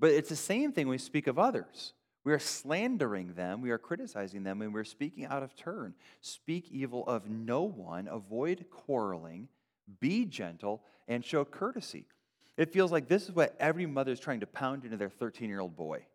But 0.00 0.10
it's 0.10 0.28
the 0.28 0.36
same 0.36 0.72
thing 0.72 0.86
when 0.86 0.94
we 0.94 0.98
speak 0.98 1.26
of 1.26 1.38
others. 1.38 1.92
We 2.24 2.32
are 2.32 2.38
slandering 2.38 3.34
them, 3.34 3.60
we 3.60 3.70
are 3.70 3.78
criticizing 3.78 4.44
them, 4.44 4.62
and 4.62 4.72
we're 4.72 4.84
speaking 4.84 5.24
out 5.24 5.42
of 5.42 5.56
turn. 5.56 5.94
Speak 6.20 6.68
evil 6.70 7.04
of 7.06 7.28
no 7.28 7.62
one, 7.62 8.06
avoid 8.06 8.66
quarreling, 8.70 9.48
be 10.00 10.24
gentle, 10.24 10.82
and 11.08 11.24
show 11.24 11.44
courtesy. 11.44 12.06
It 12.56 12.72
feels 12.72 12.92
like 12.92 13.08
this 13.08 13.24
is 13.24 13.32
what 13.34 13.56
every 13.58 13.86
mother 13.86 14.12
is 14.12 14.20
trying 14.20 14.40
to 14.40 14.46
pound 14.46 14.84
into 14.84 14.96
their 14.96 15.10
13 15.10 15.48
year 15.48 15.60
old 15.60 15.74
boy. 15.74 16.06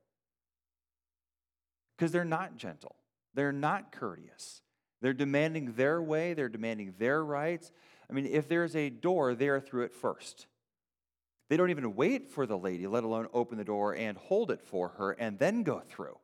Because 1.97 2.11
they're 2.11 2.23
not 2.23 2.57
gentle, 2.57 2.95
they're 3.33 3.51
not 3.51 3.91
courteous. 3.91 4.61
They're 5.01 5.13
demanding 5.13 5.73
their 5.73 6.01
way, 6.01 6.33
they're 6.33 6.49
demanding 6.49 6.95
their 6.97 7.23
rights. 7.23 7.71
I 8.09 8.13
mean, 8.13 8.25
if 8.25 8.47
there's 8.47 8.75
a 8.75 8.89
door, 8.89 9.35
they 9.35 9.47
are 9.49 9.59
through 9.59 9.83
it 9.83 9.93
first. 9.93 10.47
They 11.49 11.57
don't 11.57 11.69
even 11.69 11.95
wait 11.95 12.31
for 12.31 12.45
the 12.45 12.57
lady, 12.57 12.87
let 12.87 13.03
alone 13.03 13.27
open 13.33 13.57
the 13.57 13.63
door 13.63 13.95
and 13.95 14.17
hold 14.17 14.51
it 14.51 14.61
for 14.61 14.89
her 14.89 15.11
and 15.11 15.39
then 15.39 15.63
go 15.63 15.79
through. 15.79 16.17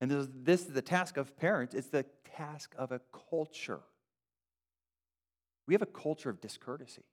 And 0.00 0.10
this, 0.10 0.28
this 0.32 0.60
is 0.62 0.72
the 0.72 0.82
task 0.82 1.16
of 1.16 1.36
parents, 1.36 1.74
it's 1.74 1.88
the 1.88 2.06
task 2.36 2.74
of 2.78 2.92
a 2.92 3.00
culture. 3.30 3.80
We 5.66 5.74
have 5.74 5.82
a 5.82 5.86
culture 5.86 6.30
of 6.30 6.40
discourtesy. 6.40 7.04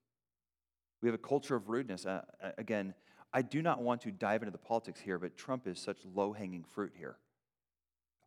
We 1.01 1.07
have 1.07 1.15
a 1.15 1.19
culture 1.19 1.55
of 1.55 1.69
rudeness. 1.69 2.05
Uh, 2.05 2.21
again, 2.57 2.93
I 3.33 3.41
do 3.41 3.61
not 3.61 3.81
want 3.81 4.01
to 4.01 4.11
dive 4.11 4.41
into 4.41 4.51
the 4.51 4.57
politics 4.57 4.99
here, 4.99 5.19
but 5.19 5.37
Trump 5.37 5.67
is 5.67 5.79
such 5.79 5.99
low 6.05 6.33
hanging 6.33 6.63
fruit 6.63 6.93
here. 6.95 7.17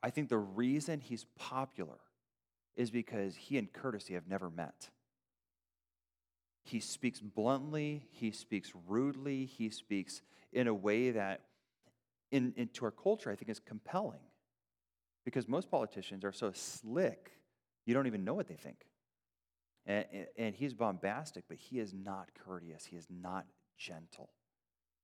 I 0.03 0.11
think 0.11 0.29
the 0.29 0.38
reason 0.38 1.00
he's 1.00 1.25
popular 1.37 1.99
is 2.76 2.91
because 2.91 3.35
he 3.35 3.58
and 3.58 3.73
courtesy 3.73 4.14
have 4.14 4.29
never 4.29 4.50
met. 4.50 4.91
He 6.70 6.79
speaks 6.79 7.19
bluntly, 7.19 8.06
he 8.12 8.31
speaks 8.31 8.72
rudely, 8.86 9.44
he 9.44 9.70
speaks 9.70 10.22
in 10.53 10.69
a 10.69 10.74
way 10.74 11.10
that, 11.10 11.41
in, 12.31 12.55
into 12.56 12.84
our 12.84 12.93
culture, 12.93 13.29
I 13.29 13.34
think 13.34 13.50
is 13.50 13.58
compelling. 13.58 14.20
Because 15.24 15.48
most 15.48 15.69
politicians 15.69 16.24
are 16.24 16.31
so 16.31 16.53
slick, 16.55 17.32
you 17.86 17.93
don't 17.93 18.06
even 18.06 18.22
know 18.22 18.34
what 18.34 18.46
they 18.46 18.55
think. 18.55 18.86
And, 19.84 20.05
and 20.39 20.55
he's 20.55 20.72
bombastic, 20.72 21.43
but 21.48 21.56
he 21.56 21.81
is 21.81 21.93
not 21.93 22.29
courteous, 22.46 22.84
he 22.84 22.94
is 22.94 23.08
not 23.10 23.46
gentle. 23.77 24.31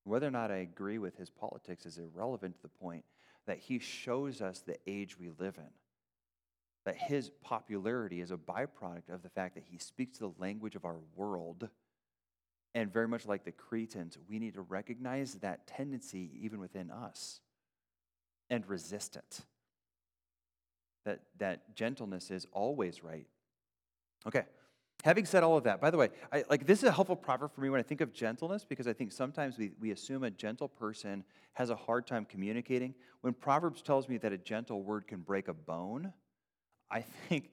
Whether 0.04 0.28
or 0.28 0.30
not 0.30 0.52
I 0.52 0.58
agree 0.58 0.98
with 0.98 1.16
his 1.16 1.30
politics 1.30 1.84
is 1.84 1.98
irrelevant 1.98 2.54
to 2.54 2.62
the 2.62 2.68
point 2.68 3.04
that 3.48 3.58
he 3.58 3.80
shows 3.80 4.40
us 4.40 4.60
the 4.60 4.76
age 4.86 5.18
we 5.18 5.30
live 5.30 5.58
in 5.58 5.70
that 6.86 6.96
his 6.96 7.30
popularity 7.42 8.20
is 8.20 8.30
a 8.30 8.36
byproduct 8.36 9.10
of 9.10 9.22
the 9.22 9.28
fact 9.28 9.56
that 9.56 9.64
he 9.68 9.76
speaks 9.76 10.18
the 10.18 10.30
language 10.38 10.76
of 10.76 10.84
our 10.84 10.98
world. 11.16 11.68
And 12.76 12.92
very 12.92 13.08
much 13.08 13.26
like 13.26 13.44
the 13.44 13.50
Cretans, 13.50 14.16
we 14.30 14.38
need 14.38 14.54
to 14.54 14.60
recognize 14.62 15.34
that 15.34 15.66
tendency 15.66 16.30
even 16.40 16.60
within 16.60 16.92
us 16.92 17.40
and 18.48 18.66
resist 18.68 19.16
it. 19.16 19.40
That, 21.04 21.22
that 21.38 21.74
gentleness 21.74 22.30
is 22.30 22.46
always 22.52 23.02
right. 23.02 23.26
Okay, 24.24 24.44
having 25.04 25.24
said 25.24 25.42
all 25.42 25.56
of 25.56 25.64
that, 25.64 25.80
by 25.80 25.90
the 25.90 25.96
way, 25.96 26.10
I, 26.32 26.44
like 26.48 26.66
this 26.66 26.84
is 26.84 26.88
a 26.88 26.92
helpful 26.92 27.16
proverb 27.16 27.52
for 27.52 27.62
me 27.62 27.68
when 27.68 27.80
I 27.80 27.84
think 27.84 28.00
of 28.00 28.12
gentleness 28.12 28.64
because 28.64 28.86
I 28.86 28.92
think 28.92 29.10
sometimes 29.10 29.58
we, 29.58 29.72
we 29.80 29.90
assume 29.90 30.22
a 30.22 30.30
gentle 30.30 30.68
person 30.68 31.24
has 31.54 31.70
a 31.70 31.76
hard 31.76 32.06
time 32.06 32.24
communicating. 32.24 32.94
When 33.22 33.32
Proverbs 33.34 33.82
tells 33.82 34.08
me 34.08 34.18
that 34.18 34.32
a 34.32 34.38
gentle 34.38 34.82
word 34.82 35.08
can 35.08 35.20
break 35.20 35.48
a 35.48 35.54
bone, 35.54 36.12
I 36.90 37.00
think, 37.00 37.50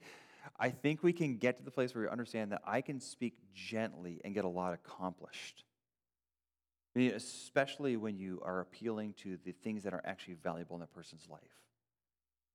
I 0.58 0.70
think 0.70 1.02
we 1.02 1.12
can 1.12 1.36
get 1.36 1.58
to 1.58 1.64
the 1.64 1.70
place 1.70 1.94
where 1.94 2.04
we 2.04 2.10
understand 2.10 2.52
that 2.52 2.62
I 2.66 2.80
can 2.80 3.00
speak 3.00 3.34
gently 3.54 4.20
and 4.24 4.34
get 4.34 4.44
a 4.44 4.48
lot 4.48 4.74
accomplished. 4.74 5.64
I 6.94 6.98
mean, 7.00 7.10
especially 7.12 7.96
when 7.96 8.16
you 8.16 8.40
are 8.44 8.60
appealing 8.60 9.14
to 9.22 9.36
the 9.44 9.52
things 9.52 9.82
that 9.82 9.92
are 9.92 10.02
actually 10.04 10.34
valuable 10.34 10.76
in 10.76 10.82
a 10.82 10.86
person's 10.86 11.26
life. 11.28 11.40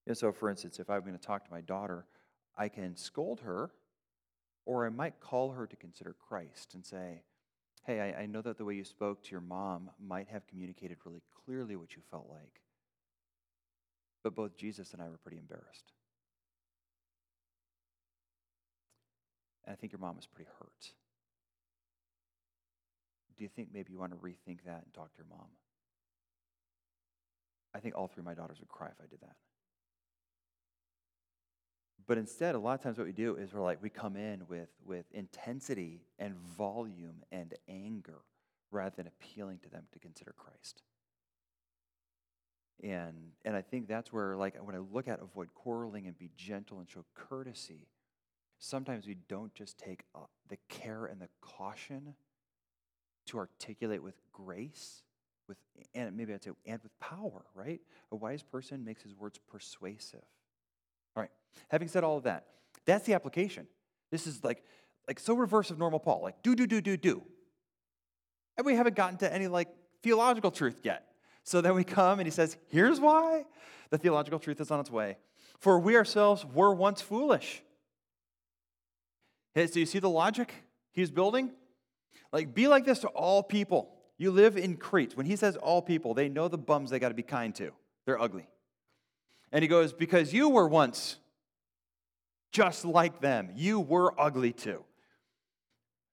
And 0.07 0.17
so, 0.17 0.31
for 0.31 0.49
instance, 0.49 0.79
if 0.79 0.89
I'm 0.89 1.01
going 1.01 1.13
to 1.13 1.19
talk 1.19 1.45
to 1.45 1.51
my 1.51 1.61
daughter, 1.61 2.05
I 2.57 2.69
can 2.69 2.95
scold 2.95 3.41
her, 3.41 3.71
or 4.65 4.85
I 4.85 4.89
might 4.89 5.19
call 5.19 5.51
her 5.51 5.67
to 5.67 5.75
consider 5.75 6.15
Christ 6.27 6.73
and 6.73 6.85
say, 6.85 7.23
Hey, 7.85 8.01
I, 8.01 8.23
I 8.23 8.25
know 8.25 8.41
that 8.41 8.57
the 8.57 8.65
way 8.65 8.75
you 8.75 8.83
spoke 8.83 9.23
to 9.23 9.31
your 9.31 9.41
mom 9.41 9.89
might 9.99 10.27
have 10.27 10.45
communicated 10.47 10.97
really 11.05 11.23
clearly 11.45 11.75
what 11.75 11.95
you 11.95 12.01
felt 12.11 12.27
like. 12.29 12.61
But 14.23 14.35
both 14.35 14.57
Jesus 14.57 14.93
and 14.93 15.01
I 15.01 15.09
were 15.09 15.17
pretty 15.17 15.37
embarrassed. 15.37 15.93
And 19.69 19.77
I 19.77 19.79
think 19.79 19.93
your 19.93 19.99
mom 19.99 20.15
was 20.15 20.25
pretty 20.25 20.49
hurt. 20.59 20.93
Do 23.37 23.43
you 23.43 23.49
think 23.55 23.69
maybe 23.71 23.93
you 23.93 23.99
want 23.99 24.11
to 24.13 24.17
rethink 24.17 24.63
that 24.65 24.81
and 24.83 24.91
talk 24.95 25.13
to 25.13 25.17
your 25.19 25.27
mom? 25.29 25.45
I 27.75 27.79
think 27.79 27.95
all 27.95 28.07
three 28.07 28.21
of 28.21 28.25
my 28.25 28.33
daughters 28.33 28.59
would 28.59 28.67
cry 28.67 28.87
if 28.87 28.99
I 28.99 29.05
did 29.07 29.21
that. 29.21 29.35
But 32.07 32.17
instead, 32.17 32.55
a 32.55 32.59
lot 32.59 32.73
of 32.73 32.81
times 32.81 32.97
what 32.97 33.05
we 33.05 33.13
do 33.13 33.35
is 33.35 33.53
we're 33.53 33.61
like, 33.61 33.77
we 33.79 33.91
come 33.91 34.15
in 34.15 34.41
with, 34.47 34.69
with 34.83 35.05
intensity 35.13 36.01
and 36.17 36.33
volume 36.57 37.23
and 37.31 37.53
anger 37.69 38.21
rather 38.71 38.95
than 38.95 39.05
appealing 39.05 39.59
to 39.59 39.69
them 39.69 39.83
to 39.93 39.99
consider 39.99 40.33
Christ. 40.35 40.81
And, 42.81 43.33
and 43.45 43.55
I 43.55 43.61
think 43.61 43.87
that's 43.87 44.11
where, 44.11 44.35
like, 44.35 44.55
when 44.65 44.75
I 44.75 44.79
look 44.79 45.07
at 45.07 45.19
avoid 45.21 45.53
quarreling 45.53 46.07
and 46.07 46.17
be 46.17 46.31
gentle 46.35 46.79
and 46.79 46.89
show 46.89 47.05
courtesy, 47.13 47.85
sometimes 48.59 49.07
we 49.07 49.15
don't 49.27 49.53
just 49.53 49.77
take 49.77 50.03
uh, 50.13 50.19
the 50.49 50.57
care 50.67 51.05
and 51.05 51.19
the 51.19 51.29
caution 51.41 52.13
to 53.27 53.37
articulate 53.37 54.03
with 54.03 54.15
grace, 54.31 55.03
with, 55.47 55.57
and 55.95 56.15
maybe 56.15 56.33
I'd 56.33 56.43
say, 56.43 56.51
and 56.65 56.81
with 56.83 56.97
power, 56.99 57.45
right? 57.55 57.79
A 58.11 58.15
wise 58.15 58.43
person 58.43 58.83
makes 58.83 59.01
his 59.01 59.15
words 59.15 59.39
persuasive. 59.49 60.23
All 61.15 61.21
right, 61.21 61.31
having 61.69 61.87
said 61.87 62.03
all 62.03 62.17
of 62.17 62.23
that, 62.23 62.45
that's 62.85 63.05
the 63.05 63.13
application. 63.13 63.67
This 64.11 64.27
is 64.27 64.43
like, 64.43 64.63
like 65.07 65.19
so 65.19 65.33
reverse 65.33 65.71
of 65.71 65.79
normal 65.79 65.99
Paul, 65.99 66.21
like 66.21 66.41
do, 66.43 66.55
do, 66.55 66.67
do, 66.67 66.81
do, 66.81 66.97
do. 66.97 67.23
And 68.57 68.65
we 68.65 68.75
haven't 68.75 68.95
gotten 68.95 69.17
to 69.19 69.33
any 69.33 69.47
like 69.47 69.69
theological 70.03 70.51
truth 70.51 70.81
yet. 70.83 71.05
So 71.43 71.61
then 71.61 71.73
we 71.73 71.83
come 71.83 72.19
and 72.19 72.27
he 72.27 72.31
says, 72.31 72.57
here's 72.67 72.99
why 72.99 73.45
the 73.89 73.97
theological 73.97 74.39
truth 74.39 74.59
is 74.59 74.69
on 74.69 74.79
its 74.79 74.91
way. 74.91 75.17
For 75.59 75.79
we 75.79 75.95
ourselves 75.95 76.45
were 76.45 76.73
once 76.73 77.01
foolish. 77.01 77.63
So 79.67 79.79
you 79.79 79.85
see 79.85 79.99
the 79.99 80.09
logic 80.09 80.53
he's 80.91 81.11
building? 81.11 81.51
Like, 82.31 82.53
be 82.53 82.67
like 82.67 82.85
this 82.85 82.99
to 82.99 83.07
all 83.09 83.41
people. 83.43 83.91
You 84.17 84.31
live 84.31 84.57
in 84.57 84.77
Crete. 84.77 85.15
When 85.15 85.25
he 85.25 85.35
says 85.35 85.55
all 85.55 85.81
people, 85.81 86.13
they 86.13 86.29
know 86.29 86.47
the 86.47 86.57
bums 86.57 86.89
they 86.89 86.99
got 86.99 87.09
to 87.09 87.15
be 87.15 87.23
kind 87.23 87.55
to. 87.55 87.71
They're 88.05 88.21
ugly. 88.21 88.47
And 89.51 89.61
he 89.61 89.67
goes, 89.67 89.93
Because 89.93 90.33
you 90.33 90.49
were 90.49 90.67
once 90.67 91.17
just 92.51 92.85
like 92.85 93.21
them, 93.21 93.49
you 93.55 93.79
were 93.79 94.19
ugly 94.19 94.51
too. 94.51 94.83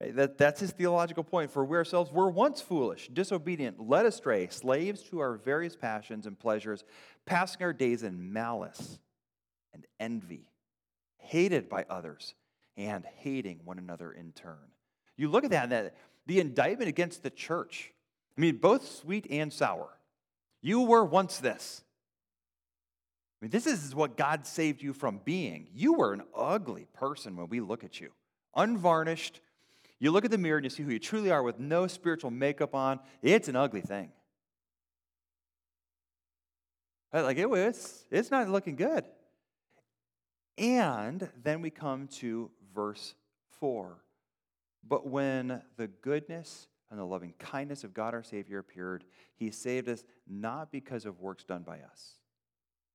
That, 0.00 0.36
that's 0.36 0.60
his 0.60 0.72
theological 0.72 1.24
point. 1.24 1.50
For 1.50 1.64
we 1.64 1.76
ourselves 1.76 2.12
were 2.12 2.30
once 2.30 2.60
foolish, 2.60 3.08
disobedient, 3.08 3.80
led 3.80 4.04
astray, 4.04 4.48
slaves 4.48 5.02
to 5.04 5.20
our 5.20 5.36
various 5.36 5.74
passions 5.74 6.26
and 6.26 6.38
pleasures, 6.38 6.84
passing 7.24 7.62
our 7.62 7.72
days 7.72 8.02
in 8.02 8.32
malice 8.32 8.98
and 9.72 9.86
envy, 9.98 10.50
hated 11.18 11.70
by 11.70 11.86
others, 11.88 12.34
and 12.76 13.04
hating 13.18 13.60
one 13.64 13.78
another 13.78 14.12
in 14.12 14.32
turn. 14.32 14.58
You 15.16 15.28
look 15.28 15.44
at 15.44 15.50
that, 15.50 15.70
that 15.70 15.94
the 16.26 16.40
indictment 16.40 16.88
against 16.88 17.22
the 17.22 17.30
church. 17.30 17.92
I 18.36 18.40
mean, 18.40 18.56
both 18.56 18.86
sweet 18.86 19.26
and 19.30 19.52
sour. 19.52 19.88
You 20.60 20.82
were 20.82 21.04
once 21.04 21.38
this. 21.38 21.82
I 23.40 23.44
mean, 23.44 23.50
this 23.50 23.66
is 23.66 23.94
what 23.94 24.16
God 24.16 24.46
saved 24.46 24.82
you 24.82 24.92
from 24.92 25.20
being. 25.24 25.68
You 25.74 25.94
were 25.94 26.12
an 26.12 26.22
ugly 26.34 26.86
person 26.94 27.36
when 27.36 27.48
we 27.48 27.60
look 27.60 27.84
at 27.84 28.00
you, 28.00 28.10
unvarnished. 28.54 29.40
You 29.98 30.10
look 30.10 30.24
at 30.24 30.30
the 30.30 30.38
mirror 30.38 30.58
and 30.58 30.64
you 30.64 30.70
see 30.70 30.82
who 30.82 30.90
you 30.90 30.98
truly 30.98 31.30
are 31.30 31.42
with 31.42 31.58
no 31.58 31.86
spiritual 31.86 32.30
makeup 32.30 32.74
on. 32.74 33.00
It's 33.22 33.48
an 33.48 33.56
ugly 33.56 33.80
thing. 33.80 34.10
Like 37.12 37.38
it 37.38 37.48
was, 37.48 38.04
it's 38.10 38.30
not 38.30 38.48
looking 38.48 38.76
good. 38.76 39.04
And 40.58 41.30
then 41.42 41.62
we 41.62 41.70
come 41.70 42.08
to 42.08 42.50
verse 42.76 43.16
4. 43.58 43.96
But 44.86 45.08
when 45.08 45.62
the 45.76 45.88
goodness 45.88 46.68
and 46.90 47.00
the 47.00 47.04
loving 47.04 47.34
kindness 47.40 47.82
of 47.82 47.92
God 47.92 48.14
our 48.14 48.22
Savior 48.22 48.60
appeared, 48.60 49.02
he 49.34 49.50
saved 49.50 49.88
us 49.88 50.04
not 50.28 50.70
because 50.70 51.06
of 51.06 51.20
works 51.20 51.42
done 51.42 51.62
by 51.62 51.78
us. 51.80 52.12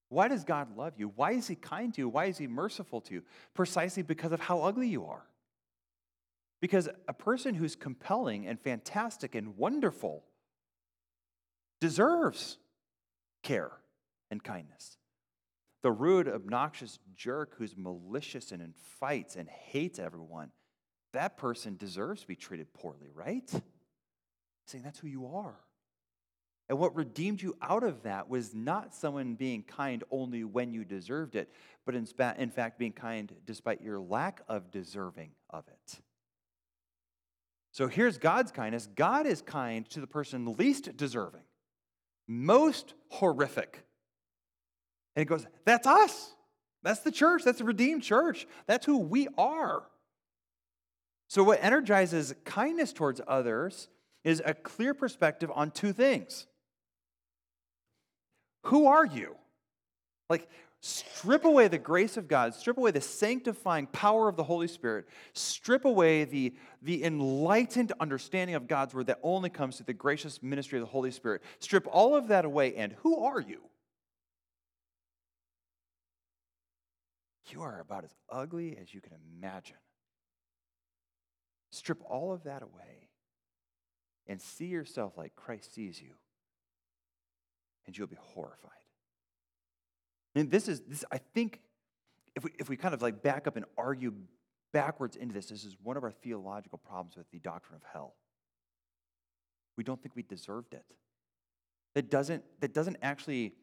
Why 0.07 0.29
does 0.29 0.45
God 0.45 0.77
love 0.77 0.93
you? 0.97 1.11
Why 1.15 1.31
is 1.31 1.47
he 1.47 1.55
kind 1.55 1.93
to 1.93 2.01
you? 2.01 2.09
Why 2.09 2.25
is 2.25 2.37
he 2.37 2.47
merciful 2.47 3.01
to 3.01 3.13
you? 3.15 3.23
Precisely 3.53 4.03
because 4.03 4.31
of 4.31 4.39
how 4.39 4.61
ugly 4.61 4.87
you 4.87 5.05
are. 5.05 5.25
Because 6.61 6.87
a 7.07 7.13
person 7.13 7.55
who's 7.55 7.75
compelling 7.75 8.45
and 8.45 8.59
fantastic 8.59 9.35
and 9.35 9.57
wonderful 9.57 10.23
deserves 11.79 12.57
care 13.41 13.71
and 14.29 14.43
kindness. 14.43 14.97
The 15.83 15.91
rude, 15.91 16.27
obnoxious 16.27 16.99
jerk 17.15 17.55
who's 17.57 17.75
malicious 17.75 18.51
and 18.51 18.61
in 18.61 18.73
fights 18.99 19.35
and 19.35 19.49
hates 19.49 19.99
everyone 19.99 20.51
that 21.13 21.37
person 21.37 21.75
deserves 21.77 22.21
to 22.21 22.27
be 22.27 22.35
treated 22.35 22.73
poorly, 22.73 23.09
right? 23.13 23.49
saying 24.67 24.83
that's 24.83 24.99
who 24.99 25.07
you 25.07 25.25
are. 25.25 25.59
And 26.69 26.79
what 26.79 26.95
redeemed 26.95 27.41
you 27.41 27.57
out 27.61 27.83
of 27.83 28.03
that 28.03 28.29
was 28.29 28.55
not 28.55 28.95
someone 28.95 29.35
being 29.35 29.63
kind 29.63 30.05
only 30.09 30.45
when 30.45 30.71
you 30.71 30.85
deserved 30.85 31.35
it, 31.35 31.51
but 31.85 31.95
in, 31.95 32.05
fact 32.05 32.79
being 32.79 32.93
kind 32.93 33.33
despite 33.45 33.81
your 33.81 33.99
lack 33.99 34.41
of 34.47 34.71
deserving 34.71 35.31
of 35.49 35.67
it. 35.67 35.99
So 37.73 37.87
here's 37.87 38.17
God's 38.17 38.51
kindness 38.51 38.87
God 38.87 39.25
is 39.25 39.41
kind 39.41 39.89
to 39.89 39.99
the 39.99 40.07
person 40.07 40.55
least 40.57 40.95
deserving, 40.95 41.43
most 42.27 42.93
horrific. 43.09 43.83
And 45.15 45.21
he 45.21 45.25
goes, 45.25 45.45
That's 45.65 45.87
us. 45.87 46.33
That's 46.83 47.01
the 47.01 47.11
church. 47.11 47.43
That's 47.43 47.59
the 47.59 47.63
redeemed 47.63 48.03
church. 48.03 48.47
That's 48.65 48.85
who 48.85 48.97
we 48.99 49.27
are. 49.37 49.83
So, 51.27 51.43
what 51.43 51.63
energizes 51.63 52.33
kindness 52.43 52.91
towards 52.91 53.21
others 53.27 53.87
is 54.23 54.41
a 54.43 54.53
clear 54.53 54.93
perspective 54.93 55.51
on 55.53 55.71
two 55.71 55.93
things. 55.93 56.47
Who 58.65 58.87
are 58.87 59.05
you? 59.05 59.35
Like, 60.29 60.49
strip 60.81 61.45
away 61.45 61.67
the 61.67 61.77
grace 61.77 62.17
of 62.17 62.27
God, 62.27 62.53
strip 62.53 62.77
away 62.77 62.91
the 62.91 63.01
sanctifying 63.01 63.87
power 63.87 64.27
of 64.27 64.35
the 64.35 64.43
Holy 64.43 64.67
Spirit, 64.67 65.05
strip 65.33 65.85
away 65.85 66.25
the, 66.25 66.53
the 66.81 67.03
enlightened 67.03 67.93
understanding 67.99 68.55
of 68.55 68.67
God's 68.67 68.93
word 68.93 69.07
that 69.07 69.19
only 69.23 69.49
comes 69.49 69.77
through 69.77 69.85
the 69.87 69.93
gracious 69.93 70.43
ministry 70.43 70.79
of 70.79 70.85
the 70.85 70.91
Holy 70.91 71.11
Spirit. 71.11 71.41
Strip 71.59 71.87
all 71.91 72.15
of 72.15 72.27
that 72.27 72.45
away, 72.45 72.75
and 72.75 72.93
who 73.03 73.23
are 73.23 73.39
you? 73.39 73.61
You 77.51 77.61
are 77.63 77.79
about 77.79 78.03
as 78.03 78.13
ugly 78.29 78.77
as 78.81 78.93
you 78.93 79.01
can 79.01 79.13
imagine. 79.37 79.77
Strip 81.71 82.01
all 82.09 82.31
of 82.31 82.43
that 82.43 82.61
away 82.61 83.09
and 84.27 84.41
see 84.41 84.65
yourself 84.65 85.17
like 85.17 85.35
Christ 85.35 85.73
sees 85.73 86.01
you, 86.01 86.13
and 87.85 87.97
you'll 87.97 88.07
be 88.07 88.17
horrified. 88.19 88.71
And 90.35 90.49
this 90.49 90.67
is 90.67 90.81
this, 90.81 91.03
I 91.11 91.17
think, 91.33 91.59
if 92.35 92.43
we 92.43 92.51
if 92.59 92.69
we 92.69 92.77
kind 92.77 92.93
of 92.93 93.01
like 93.01 93.21
back 93.21 93.47
up 93.47 93.55
and 93.55 93.65
argue 93.77 94.13
backwards 94.71 95.15
into 95.15 95.33
this, 95.33 95.47
this 95.47 95.63
is 95.63 95.75
one 95.83 95.97
of 95.97 96.03
our 96.03 96.11
theological 96.11 96.77
problems 96.77 97.17
with 97.17 97.29
the 97.31 97.39
doctrine 97.39 97.75
of 97.75 97.83
hell. 97.91 98.15
We 99.77 99.83
don't 99.83 100.01
think 100.01 100.15
we 100.15 100.23
deserved 100.23 100.73
it. 100.73 100.85
That 101.95 102.09
doesn't, 102.09 102.43
that 102.61 102.73
doesn't 102.73 102.97
actually, 103.01 103.53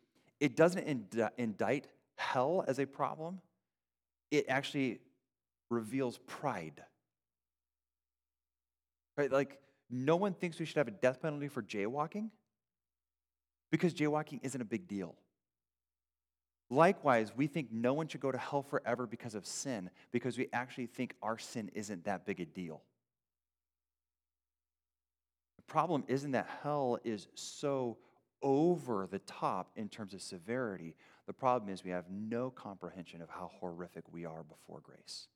it 0.40 0.56
doesn't 0.56 1.08
indict 1.38 1.88
hell 2.16 2.64
as 2.66 2.78
a 2.78 2.86
problem. 2.86 3.40
It 4.30 4.46
actually 4.48 5.00
reveals 5.70 6.18
pride. 6.26 6.82
Right? 9.16 9.30
Like, 9.30 9.58
no 9.90 10.16
one 10.16 10.34
thinks 10.34 10.58
we 10.58 10.66
should 10.66 10.76
have 10.76 10.88
a 10.88 10.92
death 10.92 11.22
penalty 11.22 11.48
for 11.48 11.62
jaywalking 11.62 12.30
because 13.70 13.94
jaywalking 13.94 14.40
isn't 14.42 14.60
a 14.60 14.64
big 14.64 14.86
deal. 14.86 15.14
Likewise, 16.70 17.32
we 17.34 17.46
think 17.46 17.72
no 17.72 17.94
one 17.94 18.08
should 18.08 18.20
go 18.20 18.30
to 18.30 18.36
hell 18.36 18.62
forever 18.62 19.06
because 19.06 19.34
of 19.34 19.46
sin 19.46 19.90
because 20.12 20.36
we 20.36 20.48
actually 20.52 20.86
think 20.86 21.14
our 21.22 21.38
sin 21.38 21.70
isn't 21.74 22.04
that 22.04 22.26
big 22.26 22.40
a 22.40 22.44
deal. 22.44 22.82
The 25.56 25.62
problem 25.62 26.04
isn't 26.08 26.32
that 26.32 26.48
hell 26.62 26.98
is 27.04 27.28
so 27.34 27.96
over 28.42 29.06
the 29.10 29.18
top 29.20 29.70
in 29.76 29.88
terms 29.88 30.12
of 30.12 30.20
severity. 30.20 30.94
The 31.28 31.34
problem 31.34 31.70
is 31.70 31.84
we 31.84 31.90
have 31.90 32.06
no 32.10 32.48
comprehension 32.48 33.20
of 33.20 33.28
how 33.28 33.50
horrific 33.60 34.04
we 34.10 34.24
are 34.24 34.42
before 34.42 34.80
grace. 34.82 35.28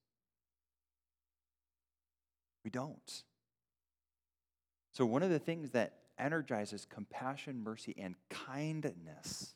We 2.64 2.70
don't. 2.70 3.22
So, 4.92 5.04
one 5.04 5.22
of 5.22 5.28
the 5.28 5.38
things 5.38 5.72
that 5.72 5.92
energizes 6.18 6.86
compassion, 6.88 7.62
mercy, 7.62 7.94
and 7.98 8.14
kindness, 8.30 9.52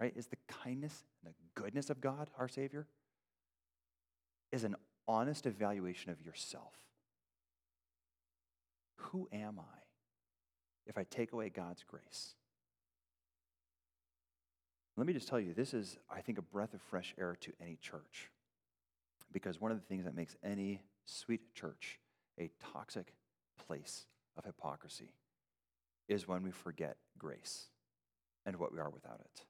right, 0.00 0.14
is 0.16 0.28
the 0.28 0.38
kindness 0.48 1.04
and 1.22 1.34
the 1.34 1.60
goodness 1.60 1.90
of 1.90 2.00
God, 2.00 2.30
our 2.38 2.48
Savior, 2.48 2.86
is 4.50 4.64
an 4.64 4.76
honest 5.06 5.44
evaluation 5.44 6.10
of 6.10 6.22
yourself. 6.22 6.72
Who 8.96 9.28
am 9.30 9.58
I 9.58 9.78
if 10.86 10.96
I 10.96 11.04
take 11.04 11.32
away 11.32 11.50
God's 11.50 11.84
grace? 11.86 12.34
Let 14.96 15.06
me 15.06 15.12
just 15.12 15.28
tell 15.28 15.40
you, 15.40 15.54
this 15.54 15.74
is, 15.74 15.98
I 16.10 16.20
think, 16.20 16.38
a 16.38 16.42
breath 16.42 16.72
of 16.74 16.80
fresh 16.82 17.14
air 17.18 17.36
to 17.40 17.52
any 17.60 17.76
church. 17.80 18.30
Because 19.32 19.60
one 19.60 19.72
of 19.72 19.78
the 19.78 19.84
things 19.86 20.04
that 20.04 20.14
makes 20.14 20.36
any 20.44 20.82
sweet 21.04 21.54
church 21.54 21.98
a 22.38 22.50
toxic 22.72 23.14
place 23.66 24.06
of 24.36 24.44
hypocrisy 24.44 25.12
is 26.08 26.28
when 26.28 26.42
we 26.42 26.50
forget 26.50 26.96
grace 27.18 27.66
and 28.46 28.56
what 28.56 28.72
we 28.72 28.78
are 28.78 28.90
without 28.90 29.20
it. 29.20 29.42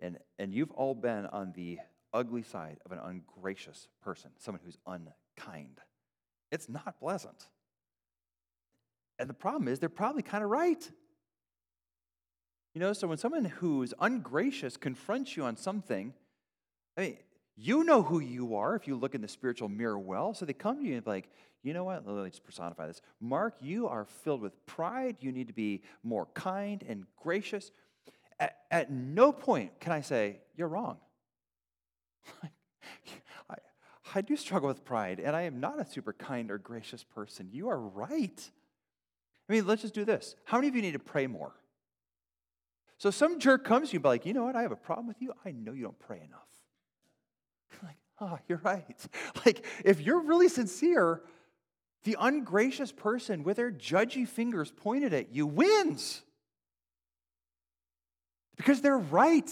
And, 0.00 0.18
and 0.38 0.52
you've 0.52 0.70
all 0.70 0.94
been 0.94 1.26
on 1.26 1.52
the 1.54 1.78
ugly 2.12 2.42
side 2.42 2.78
of 2.84 2.92
an 2.92 2.98
ungracious 3.02 3.88
person, 4.02 4.30
someone 4.38 4.60
who's 4.64 4.78
unkind. 4.86 5.80
It's 6.50 6.68
not 6.68 6.98
pleasant. 6.98 7.48
And 9.18 9.28
the 9.28 9.34
problem 9.34 9.68
is, 9.68 9.78
they're 9.78 9.88
probably 9.88 10.22
kind 10.22 10.42
of 10.42 10.50
right. 10.50 10.90
You 12.74 12.80
know, 12.80 12.92
so 12.92 13.06
when 13.06 13.18
someone 13.18 13.44
who's 13.44 13.94
ungracious 14.00 14.76
confronts 14.76 15.36
you 15.36 15.44
on 15.44 15.56
something, 15.56 16.12
I 16.98 17.00
mean, 17.00 17.16
you 17.56 17.84
know 17.84 18.02
who 18.02 18.18
you 18.18 18.56
are 18.56 18.74
if 18.74 18.88
you 18.88 18.96
look 18.96 19.14
in 19.14 19.20
the 19.20 19.28
spiritual 19.28 19.68
mirror 19.68 19.98
well. 19.98 20.34
So 20.34 20.44
they 20.44 20.54
come 20.54 20.78
to 20.78 20.84
you 20.84 20.96
and 20.96 21.04
be 21.04 21.10
like, 21.10 21.30
you 21.62 21.72
know 21.72 21.84
what? 21.84 22.06
Let 22.06 22.24
me 22.24 22.30
just 22.30 22.44
personify 22.44 22.88
this. 22.88 23.00
Mark, 23.20 23.54
you 23.60 23.86
are 23.86 24.04
filled 24.04 24.40
with 24.40 24.66
pride. 24.66 25.16
You 25.20 25.30
need 25.30 25.46
to 25.46 25.54
be 25.54 25.82
more 26.02 26.26
kind 26.34 26.84
and 26.86 27.06
gracious. 27.16 27.70
At, 28.40 28.56
at 28.72 28.90
no 28.90 29.32
point 29.32 29.78
can 29.78 29.92
I 29.92 30.00
say, 30.00 30.40
you're 30.56 30.68
wrong. 30.68 30.98
I, 33.50 33.54
I 34.14 34.20
do 34.20 34.36
struggle 34.36 34.68
with 34.68 34.84
pride, 34.84 35.20
and 35.20 35.36
I 35.36 35.42
am 35.42 35.60
not 35.60 35.80
a 35.80 35.86
super 35.86 36.12
kind 36.12 36.50
or 36.50 36.58
gracious 36.58 37.04
person. 37.04 37.48
You 37.52 37.68
are 37.68 37.78
right. 37.78 38.50
I 39.48 39.52
mean, 39.52 39.66
let's 39.66 39.82
just 39.82 39.94
do 39.94 40.04
this. 40.04 40.34
How 40.44 40.58
many 40.58 40.68
of 40.68 40.74
you 40.74 40.82
need 40.82 40.92
to 40.92 40.98
pray 40.98 41.28
more? 41.28 41.54
So 42.98 43.10
some 43.10 43.38
jerk 43.38 43.64
comes 43.64 43.90
to 43.90 43.94
you, 43.94 43.98
and 43.98 44.02
be 44.02 44.08
like, 44.08 44.26
you 44.26 44.32
know 44.32 44.44
what? 44.44 44.56
I 44.56 44.62
have 44.62 44.72
a 44.72 44.76
problem 44.76 45.06
with 45.06 45.20
you. 45.20 45.32
I 45.44 45.50
know 45.50 45.72
you 45.72 45.84
don't 45.84 45.98
pray 45.98 46.22
enough. 46.24 46.48
like, 47.82 47.96
oh, 48.20 48.38
you're 48.48 48.60
right. 48.62 49.06
Like, 49.44 49.64
if 49.84 50.00
you're 50.00 50.20
really 50.20 50.48
sincere, 50.48 51.22
the 52.04 52.16
ungracious 52.18 52.92
person 52.92 53.42
with 53.42 53.56
their 53.56 53.72
judgy 53.72 54.28
fingers 54.28 54.70
pointed 54.70 55.12
at 55.12 55.34
you 55.34 55.46
wins 55.46 56.22
because 58.56 58.80
they're 58.80 58.98
right. 58.98 59.50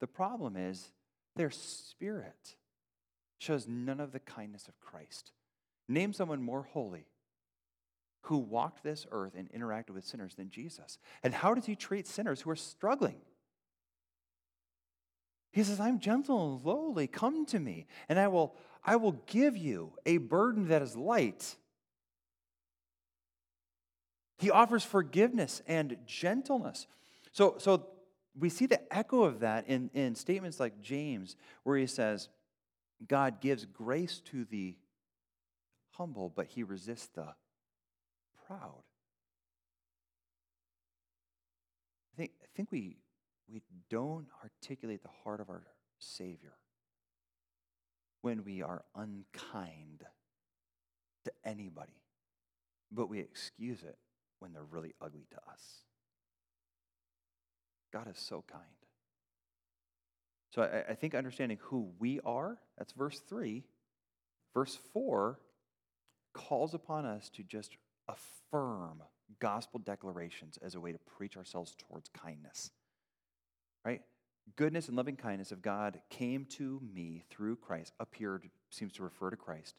The 0.00 0.06
problem 0.06 0.56
is 0.56 0.90
their 1.36 1.50
spirit 1.50 2.56
shows 3.38 3.66
none 3.68 4.00
of 4.00 4.12
the 4.12 4.20
kindness 4.20 4.68
of 4.68 4.78
Christ. 4.80 5.32
Name 5.88 6.12
someone 6.12 6.42
more 6.42 6.62
holy 6.62 7.06
who 8.22 8.38
walked 8.38 8.82
this 8.82 9.06
earth 9.10 9.32
and 9.36 9.50
interacted 9.52 9.90
with 9.90 10.04
sinners 10.04 10.34
than 10.34 10.50
Jesus. 10.50 10.98
And 11.22 11.32
how 11.32 11.54
does 11.54 11.66
he 11.66 11.74
treat 11.74 12.06
sinners 12.06 12.40
who 12.40 12.50
are 12.50 12.56
struggling? 12.56 13.20
He 15.52 15.64
says, 15.64 15.80
I'm 15.80 15.98
gentle 15.98 16.54
and 16.54 16.64
lowly. 16.64 17.06
Come 17.06 17.46
to 17.46 17.58
me, 17.58 17.86
and 18.08 18.18
I 18.18 18.28
will, 18.28 18.54
I 18.84 18.96
will 18.96 19.20
give 19.26 19.56
you 19.56 19.92
a 20.06 20.18
burden 20.18 20.68
that 20.68 20.82
is 20.82 20.96
light. 20.96 21.56
He 24.38 24.50
offers 24.50 24.84
forgiveness 24.84 25.60
and 25.66 25.96
gentleness. 26.06 26.86
So, 27.32 27.56
so 27.58 27.86
we 28.38 28.48
see 28.48 28.66
the 28.66 28.80
echo 28.94 29.22
of 29.24 29.40
that 29.40 29.66
in, 29.66 29.90
in 29.92 30.14
statements 30.14 30.60
like 30.60 30.80
James, 30.80 31.36
where 31.64 31.76
he 31.76 31.86
says, 31.86 32.28
God 33.08 33.40
gives 33.40 33.64
grace 33.64 34.20
to 34.26 34.44
the 34.44 34.76
humble, 35.92 36.32
but 36.34 36.46
he 36.46 36.62
resists 36.62 37.08
the 37.08 37.34
proud. 38.50 38.82
I 42.12 42.16
think, 42.16 42.32
I 42.42 42.46
think 42.56 42.72
we, 42.72 42.96
we 43.52 43.62
don't 43.88 44.26
articulate 44.42 45.02
the 45.02 45.10
heart 45.22 45.40
of 45.40 45.48
our 45.48 45.62
Savior 46.00 46.54
when 48.22 48.44
we 48.44 48.60
are 48.62 48.82
unkind 48.96 50.04
to 51.24 51.32
anybody, 51.44 52.02
but 52.90 53.08
we 53.08 53.20
excuse 53.20 53.82
it 53.82 53.96
when 54.40 54.52
they're 54.52 54.64
really 54.64 54.94
ugly 55.00 55.26
to 55.30 55.36
us. 55.50 55.84
God 57.92 58.08
is 58.10 58.18
so 58.18 58.44
kind. 58.50 58.64
So 60.54 60.62
I, 60.62 60.90
I, 60.90 60.94
think 60.94 61.14
understanding 61.14 61.58
who 61.60 61.90
we 61.98 62.18
are, 62.24 62.58
that's 62.76 62.92
verse 62.92 63.20
3. 63.28 63.64
Verse 64.52 64.76
4 64.92 65.38
calls 66.34 66.74
upon 66.74 67.04
us 67.06 67.30
to 67.30 67.42
just 67.44 67.76
affirm 68.12 69.02
gospel 69.38 69.80
declarations 69.80 70.58
as 70.62 70.74
a 70.74 70.80
way 70.80 70.92
to 70.92 70.98
preach 70.98 71.36
ourselves 71.36 71.74
towards 71.78 72.08
kindness. 72.10 72.70
Right? 73.84 74.02
Goodness 74.56 74.88
and 74.88 74.96
loving 74.96 75.16
kindness 75.16 75.52
of 75.52 75.62
God 75.62 76.00
came 76.10 76.44
to 76.56 76.80
me 76.92 77.24
through 77.30 77.56
Christ, 77.56 77.92
appeared, 78.00 78.48
seems 78.70 78.92
to 78.94 79.02
refer 79.02 79.30
to 79.30 79.36
Christ. 79.36 79.76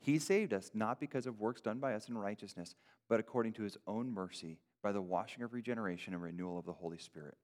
He 0.00 0.18
saved 0.18 0.52
us 0.52 0.70
not 0.74 0.98
because 0.98 1.26
of 1.26 1.40
works 1.40 1.60
done 1.60 1.78
by 1.78 1.94
us 1.94 2.08
in 2.08 2.16
righteousness, 2.16 2.74
but 3.08 3.20
according 3.20 3.52
to 3.54 3.62
his 3.62 3.76
own 3.86 4.12
mercy 4.12 4.58
by 4.82 4.92
the 4.92 5.02
washing 5.02 5.42
of 5.42 5.52
regeneration 5.52 6.14
and 6.14 6.22
renewal 6.22 6.58
of 6.58 6.64
the 6.64 6.72
Holy 6.72 6.98
Spirit, 6.98 7.36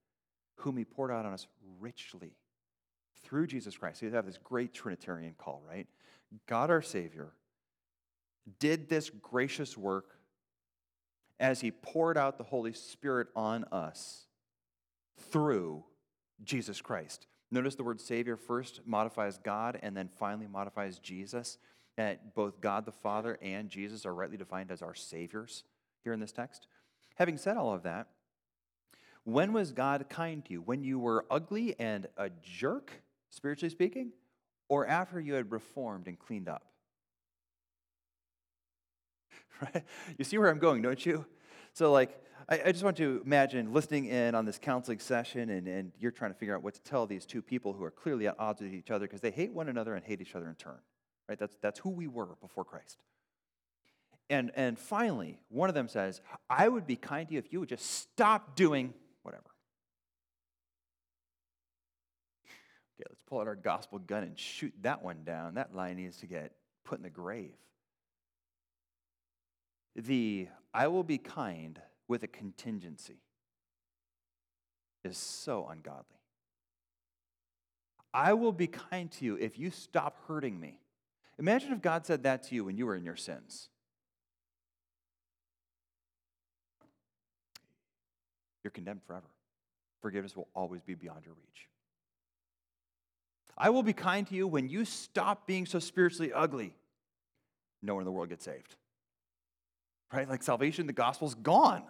whom 0.57 0.77
he 0.77 0.85
poured 0.85 1.11
out 1.11 1.27
on 1.27 1.35
us 1.35 1.47
richly 1.79 2.33
through 3.23 3.47
Jesus 3.47 3.77
Christ. 3.77 4.01
So 4.01 4.07
you 4.07 4.15
have 4.15 4.27
this 4.27 4.39
great 4.43 4.73
Trinitarian 4.73 5.35
call, 5.37 5.62
right? 5.69 5.87
God 6.47 6.71
our 6.71 6.83
Savior 6.83 7.33
did 8.59 8.88
this 8.88 9.11
gracious 9.11 9.76
work 9.76 10.18
as 11.38 11.61
he 11.61 11.70
poured 11.70 12.16
out 12.16 12.38
the 12.38 12.44
Holy 12.44 12.72
Spirit 12.72 13.28
on 13.37 13.64
us 13.64 14.26
through 15.30 15.85
Jesus 16.44 16.80
Christ. 16.80 17.26
Notice 17.50 17.74
the 17.74 17.85
word 17.85 18.00
Savior 18.00 18.37
first 18.37 18.80
modifies 18.87 19.38
God 19.38 19.78
and 19.82 19.96
then 19.96 20.09
finally 20.09 20.46
modifies 20.46 20.98
Jesus. 20.98 21.59
And 21.98 22.18
both 22.35 22.61
God 22.61 22.85
the 22.85 22.92
Father 22.92 23.38
and 23.40 23.68
Jesus 23.68 24.04
are 24.04 24.14
rightly 24.14 24.37
defined 24.37 24.70
as 24.70 24.82
our 24.82 24.94
Saviors 24.94 25.64
here 26.02 26.12
in 26.12 26.20
this 26.20 26.32
text. 26.32 26.66
Having 27.14 27.38
said 27.38 27.56
all 27.56 27.72
of 27.72 27.85
that, 27.85 28.09
when 29.24 29.52
was 29.52 29.72
God 29.72 30.06
kind 30.09 30.44
to 30.44 30.52
you? 30.52 30.61
When 30.61 30.85
you 30.85 30.98
were 30.98 31.24
ugly 31.30 31.74
and 31.78 32.06
a 32.16 32.30
jerk, 32.42 32.92
spiritually 33.30 33.70
speaking, 33.70 34.12
or 34.68 34.87
after 34.87 35.18
you 35.18 35.35
had 35.35 35.50
reformed 35.50 36.06
and 36.06 36.18
cleaned 36.18 36.48
up? 36.48 36.66
Right? 39.62 39.85
You 40.19 40.25
see 40.25 40.38
where 40.38 40.51
I'm 40.51 40.59
going, 40.59 40.83
don't 40.83 41.05
you? 41.05 41.25
So, 41.73 41.90
like, 41.92 42.21
I, 42.49 42.61
I, 42.66 42.73
just 42.73 42.85
want 42.85 42.97
to 42.99 43.23
imagine 43.25 43.73
listening 43.73 44.07
in 44.07 44.35
on 44.35 44.45
this 44.45 44.59
counseling 44.59 44.99
session, 44.99 45.51
and, 45.51 45.66
and 45.66 45.92
you're 45.99 46.11
trying 46.11 46.33
to 46.33 46.38
figure 46.38 46.55
out 46.55 46.62
what 46.62 46.75
to 46.75 46.83
tell 46.83 47.07
these 47.07 47.27
two 47.27 47.42
people 47.42 47.73
who 47.73 47.83
are 47.83 47.90
clearly 47.90 48.27
at 48.27 48.37
odds 48.38 48.61
with 48.61 48.73
each 48.73 48.90
other 48.90 49.07
because 49.07 49.21
they 49.21 49.31
hate 49.31 49.53
one 49.53 49.69
another 49.69 49.95
and 49.95 50.05
hate 50.05 50.21
each 50.21 50.35
other 50.35 50.49
in 50.49 50.55
turn. 50.55 50.79
Right? 51.29 51.38
That's, 51.38 51.57
that's 51.61 51.79
who 51.79 51.90
we 51.90 52.07
were 52.07 52.37
before 52.40 52.64
Christ. 52.64 52.99
And, 54.29 54.51
and 54.57 54.79
finally, 54.79 55.38
one 55.49 55.69
of 55.69 55.75
them 55.75 55.88
says, 55.88 56.21
I 56.51 56.69
would 56.69 56.87
be 56.87 56.97
kind 56.97 57.29
to 57.29 57.35
you 57.35 57.38
if 57.38 57.53
you 57.53 57.61
would 57.61 57.69
just 57.69 57.87
stop 57.87 58.57
doing 58.57 58.92
whatever. 59.23 59.45
Okay, 62.99 63.07
let's 63.09 63.23
pull 63.23 63.40
out 63.40 63.47
our 63.47 63.57
gospel 63.57 63.99
gun 63.99 64.23
and 64.23 64.38
shoot 64.38 64.73
that 64.83 65.03
one 65.03 65.25
down. 65.25 65.55
That 65.55 65.75
line 65.75 65.97
needs 65.97 66.19
to 66.19 66.27
get 66.27 66.53
put 66.85 66.99
in 66.99 67.03
the 67.03 67.11
grave. 67.11 67.55
The 69.96 70.48
I 70.74 70.88
will 70.88 71.02
be 71.02 71.16
kind 71.16 71.80
with 72.06 72.22
a 72.22 72.26
contingency 72.26 73.22
is 75.04 75.16
so 75.16 75.66
ungodly. 75.70 76.04
I 78.12 78.35
will 78.35 78.52
be 78.52 78.66
kind 78.66 79.11
to 79.12 79.24
you 79.24 79.37
if 79.37 79.59
you 79.59 79.70
stop 79.70 80.16
hurting 80.28 80.61
me. 80.61 80.80
Imagine 81.38 81.72
if 81.72 81.80
God 81.80 82.06
said 82.06 82.22
that 82.24 82.42
to 82.44 82.54
you 82.54 82.64
when 82.64 82.76
you 82.76 82.87
were 82.87 82.94
in 82.94 83.04
your 83.04 83.16
sins. 83.16 83.68
You're 88.62 88.70
condemned 88.70 89.02
forever. 89.06 89.26
Forgiveness 90.02 90.37
will 90.37 90.48
always 90.54 90.82
be 90.82 90.94
beyond 90.94 91.24
your 91.24 91.35
reach. 91.35 91.68
I 93.56 93.70
will 93.70 93.82
be 93.82 93.92
kind 93.92 94.26
to 94.26 94.35
you 94.35 94.46
when 94.46 94.68
you 94.68 94.85
stop 94.85 95.46
being 95.46 95.64
so 95.64 95.78
spiritually 95.78 96.32
ugly. 96.32 96.74
No 97.82 97.94
one 97.94 98.02
in 98.02 98.06
the 98.06 98.12
world 98.12 98.28
gets 98.28 98.44
saved. 98.44 98.76
Right? 100.12 100.29
Like 100.29 100.42
salvation, 100.42 100.87
the 100.87 100.92
gospel's 100.92 101.35
gone. 101.35 101.83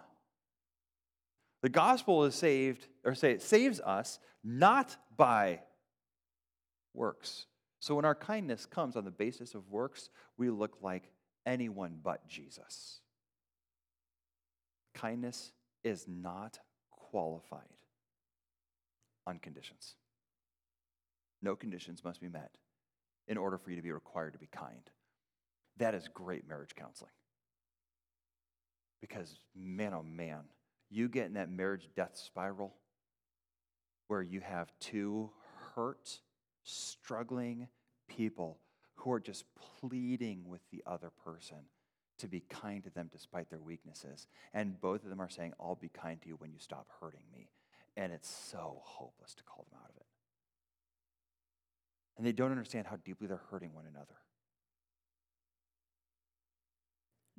The 1.61 1.69
gospel 1.69 2.23
is 2.25 2.35
saved, 2.35 2.87
or 3.03 3.15
say 3.15 3.31
it 3.31 3.41
saves 3.41 3.79
us 3.79 4.19
not 4.43 4.95
by 5.15 5.61
works. 6.93 7.45
So 7.79 7.95
when 7.95 8.05
our 8.05 8.15
kindness 8.15 8.65
comes 8.65 8.95
on 8.95 9.05
the 9.05 9.11
basis 9.11 9.55
of 9.55 9.69
works, 9.69 10.09
we 10.37 10.49
look 10.49 10.77
like 10.81 11.11
anyone 11.45 11.99
but 12.03 12.27
Jesus. 12.27 13.01
Kindness 14.93 15.51
is 15.83 16.05
not 16.07 16.59
qualified 16.91 17.61
on 19.25 19.39
conditions. 19.39 19.95
No 21.41 21.55
conditions 21.55 22.03
must 22.03 22.19
be 22.19 22.29
met 22.29 22.57
in 23.27 23.37
order 23.37 23.57
for 23.57 23.69
you 23.69 23.75
to 23.75 23.81
be 23.81 23.91
required 23.91 24.33
to 24.33 24.39
be 24.39 24.47
kind. 24.47 24.89
That 25.77 25.93
is 25.93 26.07
great 26.07 26.47
marriage 26.47 26.75
counseling. 26.75 27.11
Because, 29.01 29.39
man, 29.55 29.93
oh 29.93 30.03
man, 30.03 30.41
you 30.89 31.07
get 31.07 31.27
in 31.27 31.33
that 31.33 31.49
marriage 31.49 31.89
death 31.95 32.15
spiral 32.15 32.73
where 34.07 34.21
you 34.21 34.39
have 34.39 34.71
two 34.79 35.29
hurt, 35.75 36.21
struggling 36.63 37.67
people 38.07 38.57
who 38.95 39.11
are 39.11 39.19
just 39.19 39.45
pleading 39.79 40.43
with 40.47 40.61
the 40.71 40.81
other 40.85 41.11
person 41.23 41.57
to 42.17 42.27
be 42.27 42.39
kind 42.49 42.83
to 42.83 42.89
them 42.89 43.09
despite 43.11 43.49
their 43.49 43.59
weaknesses. 43.59 44.27
And 44.53 44.79
both 44.81 45.03
of 45.03 45.09
them 45.09 45.21
are 45.21 45.29
saying, 45.29 45.53
I'll 45.59 45.75
be 45.75 45.89
kind 45.89 46.21
to 46.21 46.27
you 46.27 46.35
when 46.35 46.51
you 46.51 46.59
stop 46.59 46.87
hurting 46.99 47.23
me. 47.31 47.49
And 47.95 48.11
it's 48.11 48.29
so 48.29 48.81
hopeless 48.83 49.33
to 49.35 49.43
call 49.43 49.65
them 49.69 49.79
out 49.83 49.89
of 49.89 49.97
it. 49.97 50.05
And 52.17 52.25
they 52.25 52.31
don't 52.31 52.51
understand 52.51 52.87
how 52.87 52.95
deeply 52.95 53.27
they're 53.27 53.41
hurting 53.51 53.73
one 53.73 53.85
another. 53.85 54.15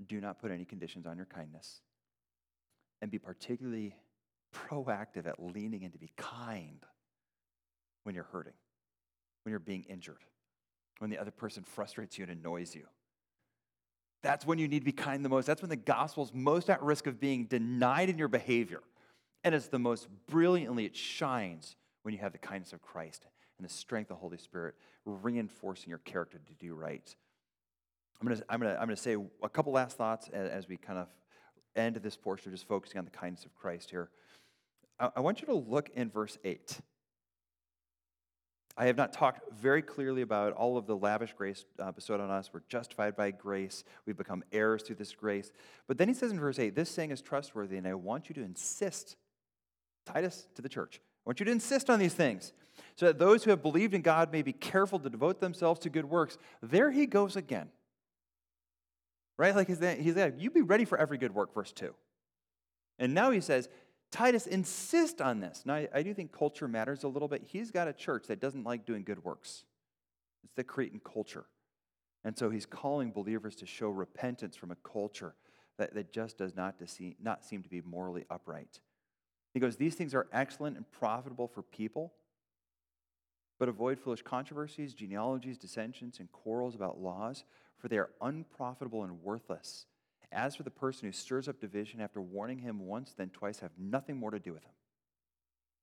Do 0.07 0.21
not 0.21 0.41
put 0.41 0.51
any 0.51 0.65
conditions 0.65 1.07
on 1.07 1.17
your 1.17 1.27
kindness. 1.27 1.81
And 3.01 3.11
be 3.11 3.19
particularly 3.19 3.95
proactive 4.55 5.27
at 5.27 5.43
leaning 5.43 5.83
in 5.83 5.93
to 5.93 5.99
be 5.99 6.11
kind 6.17 6.85
when 8.05 8.15
you're 8.15 8.25
hurting, 8.25 8.55
when 9.45 9.51
you're 9.51 9.61
being 9.61 9.85
injured, 9.85 10.25
when 10.99 11.11
the 11.11 11.19
other 11.19 11.31
person 11.31 11.63
frustrates 11.63 12.19
you 12.19 12.25
and 12.25 12.33
annoys 12.33 12.75
you. 12.75 12.87
That's 14.23 14.45
when 14.47 14.59
you 14.59 14.67
need 14.67 14.81
to 14.81 14.85
be 14.85 14.93
kind 14.93 15.25
the 15.25 15.29
most. 15.29 15.47
That's 15.47 15.63
when 15.63 15.69
the 15.69 15.77
gospel 15.77 16.25
is 16.25 16.33
most 16.35 16.71
at 16.71 16.83
risk 16.83 17.07
of 17.07 17.21
being 17.21 17.45
denied 17.45 18.09
in 18.09 18.19
your 18.19 18.29
behavior. 18.29 18.81
And 19.45 19.55
it's 19.55 19.69
the 19.69 19.79
most 19.79 20.09
brilliantly, 20.27 20.85
it 20.85 20.97
shines 20.97 21.77
when 22.03 22.13
you 22.13 22.21
have 22.21 22.33
the 22.33 22.39
kindness 22.39 22.73
of 22.73 22.83
Christ 22.83 23.27
and 23.59 23.69
the 23.69 23.73
strength 23.73 24.11
of 24.11 24.17
the 24.17 24.21
Holy 24.21 24.39
Spirit 24.39 24.75
reinforcing 25.05 25.91
your 25.91 25.99
character 25.99 26.41
to 26.45 26.53
do 26.55 26.75
right. 26.75 27.15
I'm 28.21 28.27
going 28.27 28.39
to, 28.39 28.45
I'm 28.49 28.61
to, 28.61 28.81
I'm 28.81 28.89
to 28.89 28.97
say 28.97 29.17
a 29.43 29.49
couple 29.49 29.73
last 29.73 29.97
thoughts 29.97 30.29
as, 30.33 30.49
as 30.51 30.69
we 30.69 30.77
kind 30.77 30.99
of 30.99 31.07
end 31.77 31.97
this 31.97 32.17
portion, 32.17 32.51
just 32.51 32.67
focusing 32.67 32.99
on 32.99 33.05
the 33.05 33.11
kindness 33.11 33.45
of 33.45 33.55
Christ 33.55 33.91
here. 33.91 34.11
I, 34.99 35.11
I 35.17 35.21
want 35.21 35.41
you 35.41 35.47
to 35.47 35.55
look 35.55 35.91
in 35.95 36.11
verse 36.11 36.37
8. 36.45 36.81
I 38.77 38.87
have 38.87 38.97
not 38.97 39.13
talked 39.13 39.53
very 39.61 39.83
clearly 39.83 40.23
about 40.23 40.53
all 40.53 40.77
of 40.77 40.87
the 40.87 40.97
lavish 40.97 41.33
grace 41.33 41.65
uh, 41.81 41.91
bestowed 41.91 42.21
on 42.21 42.31
us. 42.31 42.51
We're 42.53 42.63
justified 42.69 43.17
by 43.17 43.33
grace. 43.33 43.83
We've 44.07 44.17
become 44.17 44.45
heirs 44.53 44.85
through 44.85 44.97
this 44.97 45.13
grace. 45.15 45.51
But 45.89 45.99
then 45.99 46.07
he 46.07 46.15
says 46.15 46.31
in 46.31 46.39
verse 46.39 46.61
8, 46.61 46.77
This 46.77 46.89
saying 46.89 47.11
is 47.11 47.21
trustworthy, 47.21 47.77
and 47.77 47.89
I 47.89 47.95
want 47.95 48.29
you 48.29 48.37
to 48.37 48.43
insist, 48.43 49.17
Titus 50.07 50.47
to 50.55 50.63
the 50.63 50.69
church, 50.69 51.01
I 51.27 51.29
want 51.29 51.41
you 51.41 51.47
to 51.47 51.53
insist 51.53 51.91
on 51.91 51.99
these 51.99 52.15
things, 52.15 52.53
so 52.95 53.07
that 53.07 53.19
those 53.19 53.43
who 53.43 53.51
have 53.51 53.63
believed 53.63 53.95
in 53.95 54.03
God 54.03 54.31
may 54.31 54.43
be 54.43 54.53
careful 54.53 55.01
to 55.01 55.11
devote 55.11 55.41
themselves 55.41 55.81
to 55.81 55.91
good 55.91 56.09
works. 56.09 56.39
There 56.63 56.93
he 56.93 57.07
goes 57.07 57.35
again. 57.35 57.71
Right? 59.39 59.55
Like 59.55 59.69
he's, 59.69 59.79
he's 59.79 60.17
like, 60.17 60.35
you 60.39 60.51
be 60.51 60.63
ready 60.63 60.85
for 60.85 60.99
every 60.99 61.17
good 61.17 61.35
work, 61.35 61.55
verse 61.55 61.73
2. 61.73 61.95
And 62.99 63.15
now 63.15 63.31
he 63.31 63.41
says, 63.41 63.69
Titus, 64.11 64.47
insist 64.47 65.21
on 65.21 65.41
this. 65.41 65.63
Now, 65.65 65.75
I, 65.75 65.89
I 65.95 66.03
do 66.03 66.13
think 66.13 66.33
culture 66.33 66.67
matters 66.67 67.05
a 67.05 67.09
little 67.09 67.29
bit. 67.29 67.43
He's 67.47 67.71
got 67.71 67.89
a 67.89 67.93
church 67.93 68.27
that 68.27 68.41
doesn't 68.41 68.65
like 68.65 68.85
doing 68.85 69.05
good 69.05 69.25
works, 69.25 69.65
it's 70.45 70.55
the 70.55 70.65
Cretan 70.65 71.01
culture. 71.01 71.45
And 72.25 72.37
so 72.37 72.51
he's 72.51 72.67
calling 72.67 73.13
believers 73.13 73.55
to 73.57 73.67
show 73.67 73.89
repentance 73.89 74.57
from 74.57 74.73
a 74.73 74.77
culture 74.77 75.35
that, 75.79 75.95
that 75.95 76.13
just 76.13 76.37
does 76.37 76.57
not, 76.57 76.79
deceive, 76.79 77.15
not 77.23 77.45
seem 77.45 77.63
to 77.63 77.69
be 77.69 77.81
morally 77.81 78.25
upright. 78.29 78.81
He 79.55 79.61
goes, 79.61 79.77
These 79.77 79.95
things 79.95 80.15
are 80.15 80.27
excellent 80.33 80.77
and 80.77 80.91
profitable 80.91 81.47
for 81.47 81.63
people, 81.63 82.13
but 83.59 83.69
avoid 83.69 83.99
foolish 83.99 84.23
controversies, 84.23 84.95
genealogies, 84.95 85.59
dissensions, 85.59 86.19
and 86.19 86.31
quarrels 86.33 86.75
about 86.75 87.01
laws, 87.01 87.45
for 87.79 87.89
they 87.89 87.99
are 87.99 88.11
unprofitable 88.21 89.05
and 89.05 89.23
worthless. 89.23 89.87
As 90.31 90.57
for 90.57 90.63
the 90.63 90.71
person 90.71 91.09
who 91.09 91.13
stirs 91.13 91.49
up 91.49 91.61
division 91.61 92.01
after 92.01 92.21
warning 92.21 92.59
him 92.59 92.87
once, 92.87 93.15
then 93.17 93.31
twice, 93.31 93.61
have 93.61 93.71
nothing 93.79 94.17
more 94.17 94.31
to 94.31 94.39
do 94.39 94.53
with 94.53 94.65
him. 94.65 94.73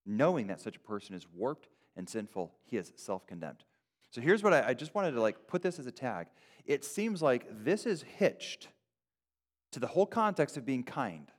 Knowing 0.06 0.48
that 0.48 0.62
such 0.62 0.76
a 0.76 0.80
person 0.80 1.16
is 1.16 1.26
warped 1.34 1.68
and 1.96 2.08
sinful, 2.08 2.54
he 2.66 2.78
is 2.78 2.94
self 2.96 3.26
condemned. 3.26 3.64
So 4.12 4.22
here's 4.22 4.44
what 4.44 4.54
I, 4.54 4.70
I, 4.70 4.74
just 4.74 4.94
wanted 4.94 5.12
to 5.12 5.22
like 5.22 5.48
put 5.48 5.62
this 5.62 5.80
as 5.80 5.88
a 5.88 5.92
tag. 5.92 6.28
It 6.66 6.86
seems 6.86 7.22
like 7.22 7.48
this 7.64 7.86
is 7.86 8.04
hitched 8.04 8.70
to 9.72 9.80
the 9.80 9.88
whole 9.88 10.06
context 10.06 10.58
of 10.58 10.66
being 10.66 10.84
kind. 10.84 11.32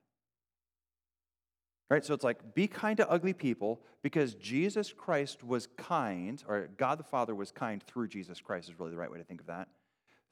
Right? 1.88 2.05
So 2.05 2.12
it's 2.12 2.25
like 2.25 2.55
be 2.55 2.66
kind 2.66 2.97
to 2.97 3.09
ugly 3.09 3.33
people 3.33 3.81
because 4.03 4.35
Jesus 4.35 4.92
Christ 4.92 5.45
was 5.45 5.69
kind, 5.77 6.42
or 6.49 6.69
God 6.77 6.99
the 6.99 7.05
Father 7.05 7.35
was 7.35 7.53
kind 7.53 7.83
through 7.83 8.09
Jesus 8.09 8.40
Christ 8.40 8.69
is 8.69 8.79
really 8.79 8.90
the 8.90 8.99
right 8.99 9.11
way 9.11 9.19
to 9.19 9.25
think 9.25 9.40
of 9.40 9.47
that. 9.47 9.69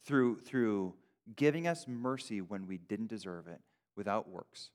Through 0.05 0.41
through 0.41 0.95
giving 1.37 1.67
us 1.67 1.87
mercy 1.89 2.41
when 2.41 2.67
we 2.67 2.79
didn't 2.79 3.09
deserve 3.09 3.49
it 3.49 3.61
without 3.97 4.29
works. 4.29 4.71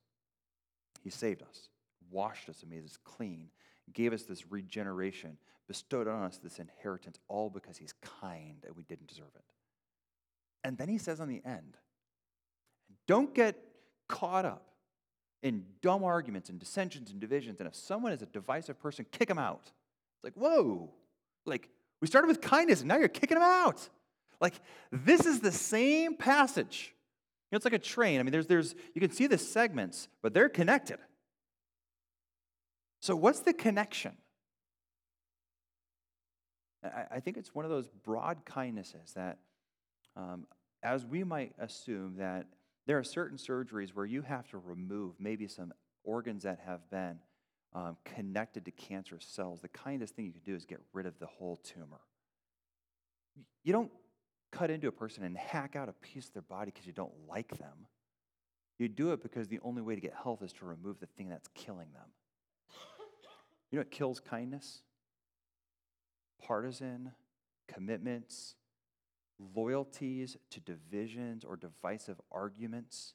He 1.03 1.09
saved 1.09 1.41
us, 1.41 1.69
washed 2.11 2.49
us 2.49 2.61
and 2.61 2.71
made 2.71 2.83
us 2.83 2.97
clean, 3.03 3.49
gave 3.93 4.13
us 4.13 4.23
this 4.23 4.51
regeneration, 4.51 5.37
bestowed 5.67 6.07
on 6.07 6.23
us 6.23 6.37
this 6.37 6.59
inheritance, 6.59 7.19
all 7.27 7.49
because 7.49 7.77
He's 7.77 7.93
kind 8.21 8.63
and 8.65 8.75
we 8.75 8.83
didn't 8.83 9.07
deserve 9.07 9.31
it. 9.35 9.43
And 10.63 10.77
then 10.77 10.89
He 10.89 10.97
says 10.97 11.21
on 11.21 11.27
the 11.27 11.41
end, 11.45 11.77
don't 13.07 13.33
get 13.33 13.55
caught 14.07 14.45
up 14.45 14.65
in 15.41 15.63
dumb 15.81 16.03
arguments 16.03 16.49
and 16.49 16.59
dissensions 16.59 17.11
and 17.11 17.19
divisions. 17.19 17.59
And 17.59 17.67
if 17.67 17.75
someone 17.75 18.11
is 18.11 18.21
a 18.21 18.25
divisive 18.25 18.79
person, 18.79 19.05
kick 19.11 19.27
them 19.27 19.37
out. 19.37 19.71
It's 20.17 20.23
like, 20.23 20.33
whoa, 20.33 20.89
like 21.45 21.69
we 22.01 22.07
started 22.07 22.27
with 22.27 22.41
kindness 22.41 22.81
and 22.81 22.87
now 22.87 22.97
you're 22.97 23.07
kicking 23.07 23.35
them 23.35 23.43
out. 23.43 23.87
Like, 24.41 24.55
this 24.91 25.25
is 25.25 25.41
the 25.41 25.51
same 25.51 26.15
passage. 26.15 26.93
You 27.51 27.55
know, 27.55 27.57
it's 27.57 27.65
like 27.65 27.73
a 27.73 27.79
train. 27.79 28.19
I 28.19 28.23
mean, 28.23 28.31
there's, 28.31 28.47
there's, 28.47 28.75
you 28.93 29.01
can 29.01 29.11
see 29.11 29.27
the 29.27 29.37
segments, 29.37 30.07
but 30.21 30.33
they're 30.33 30.49
connected. 30.49 30.99
So, 33.01 33.15
what's 33.15 33.39
the 33.39 33.53
connection? 33.53 34.13
I, 36.83 37.05
I 37.15 37.19
think 37.19 37.37
it's 37.37 37.53
one 37.53 37.65
of 37.65 37.71
those 37.71 37.89
broad 37.89 38.45
kindnesses 38.45 39.13
that, 39.15 39.39
um, 40.15 40.45
as 40.83 41.05
we 41.05 41.23
might 41.23 41.53
assume, 41.59 42.15
that 42.17 42.45
there 42.87 42.97
are 42.97 43.03
certain 43.03 43.37
surgeries 43.37 43.89
where 43.89 44.05
you 44.05 44.21
have 44.21 44.47
to 44.49 44.57
remove 44.57 45.15
maybe 45.19 45.47
some 45.47 45.73
organs 46.03 46.43
that 46.43 46.59
have 46.65 46.89
been 46.89 47.19
um, 47.73 47.97
connected 48.03 48.65
to 48.65 48.71
cancerous 48.71 49.25
cells. 49.25 49.61
The 49.61 49.67
kindest 49.69 50.15
thing 50.15 50.25
you 50.25 50.31
can 50.31 50.41
do 50.41 50.55
is 50.55 50.65
get 50.65 50.79
rid 50.93 51.05
of 51.05 51.19
the 51.19 51.27
whole 51.27 51.57
tumor. 51.57 52.01
You 53.63 53.73
don't 53.73 53.91
cut 54.51 54.69
into 54.69 54.87
a 54.87 54.91
person 54.91 55.23
and 55.23 55.37
hack 55.37 55.75
out 55.75 55.89
a 55.89 55.93
piece 55.93 56.27
of 56.27 56.33
their 56.33 56.41
body 56.41 56.71
because 56.71 56.87
you 56.87 56.93
don't 56.93 57.13
like 57.27 57.57
them. 57.57 57.87
You 58.77 58.87
do 58.87 59.11
it 59.11 59.21
because 59.21 59.47
the 59.47 59.59
only 59.61 59.81
way 59.81 59.95
to 59.95 60.01
get 60.01 60.13
health 60.13 60.41
is 60.41 60.53
to 60.53 60.65
remove 60.65 60.99
the 60.99 61.05
thing 61.05 61.29
that's 61.29 61.49
killing 61.53 61.91
them. 61.93 62.09
You 63.71 63.77
know 63.77 63.81
what 63.81 63.91
kills 63.91 64.19
kindness? 64.19 64.81
Partisan 66.41 67.11
commitments, 67.67 68.55
loyalties 69.55 70.37
to 70.49 70.59
divisions 70.59 71.43
or 71.43 71.55
divisive 71.55 72.19
arguments. 72.31 73.13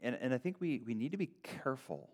And, 0.00 0.18
and 0.20 0.34
I 0.34 0.38
think 0.38 0.56
we, 0.60 0.82
we 0.86 0.94
need 0.94 1.12
to 1.12 1.16
be 1.16 1.30
careful 1.42 2.10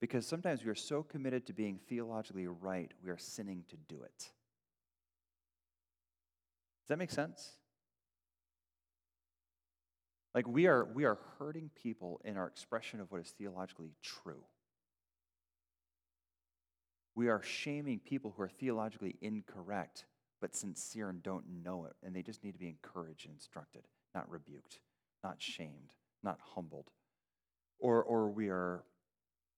because 0.00 0.26
sometimes 0.26 0.64
we 0.64 0.70
are 0.70 0.74
so 0.74 1.02
committed 1.02 1.46
to 1.46 1.52
being 1.52 1.78
theologically 1.88 2.48
right, 2.48 2.90
we 3.04 3.10
are 3.10 3.18
sinning 3.18 3.64
to 3.68 3.76
do 3.88 4.02
it 4.02 4.30
that 6.90 6.98
make 6.98 7.10
sense? 7.10 7.52
Like 10.34 10.46
we 10.46 10.66
are, 10.66 10.84
we 10.94 11.04
are 11.04 11.18
hurting 11.38 11.70
people 11.82 12.20
in 12.24 12.36
our 12.36 12.46
expression 12.46 13.00
of 13.00 13.10
what 13.10 13.20
is 13.20 13.30
theologically 13.30 13.92
true. 14.02 14.44
We 17.16 17.28
are 17.28 17.42
shaming 17.42 17.98
people 17.98 18.32
who 18.36 18.42
are 18.42 18.48
theologically 18.48 19.16
incorrect, 19.20 20.04
but 20.40 20.54
sincere 20.54 21.10
and 21.10 21.22
don't 21.22 21.44
know 21.64 21.84
it. 21.84 21.92
And 22.04 22.14
they 22.14 22.22
just 22.22 22.44
need 22.44 22.52
to 22.52 22.58
be 22.58 22.68
encouraged 22.68 23.26
and 23.26 23.34
instructed, 23.34 23.82
not 24.14 24.30
rebuked, 24.30 24.78
not 25.24 25.36
shamed, 25.38 25.92
not 26.22 26.38
humbled. 26.54 26.90
Or, 27.78 28.02
or 28.02 28.30
we 28.30 28.48
are, 28.48 28.84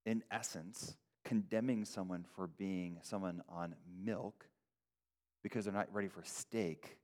in 0.06 0.22
essence, 0.30 0.96
condemning 1.24 1.84
someone 1.84 2.24
for 2.34 2.46
being 2.46 2.98
someone 3.02 3.42
on 3.48 3.74
milk 4.02 4.46
because 5.42 5.64
they're 5.64 5.74
not 5.74 5.92
ready 5.92 6.08
for 6.08 6.22
steak 6.24 6.98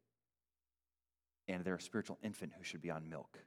and 1.48 1.64
they're 1.64 1.76
a 1.76 1.80
spiritual 1.80 2.18
infant 2.22 2.52
who 2.56 2.62
should 2.62 2.82
be 2.82 2.90
on 2.90 3.08
milk. 3.08 3.38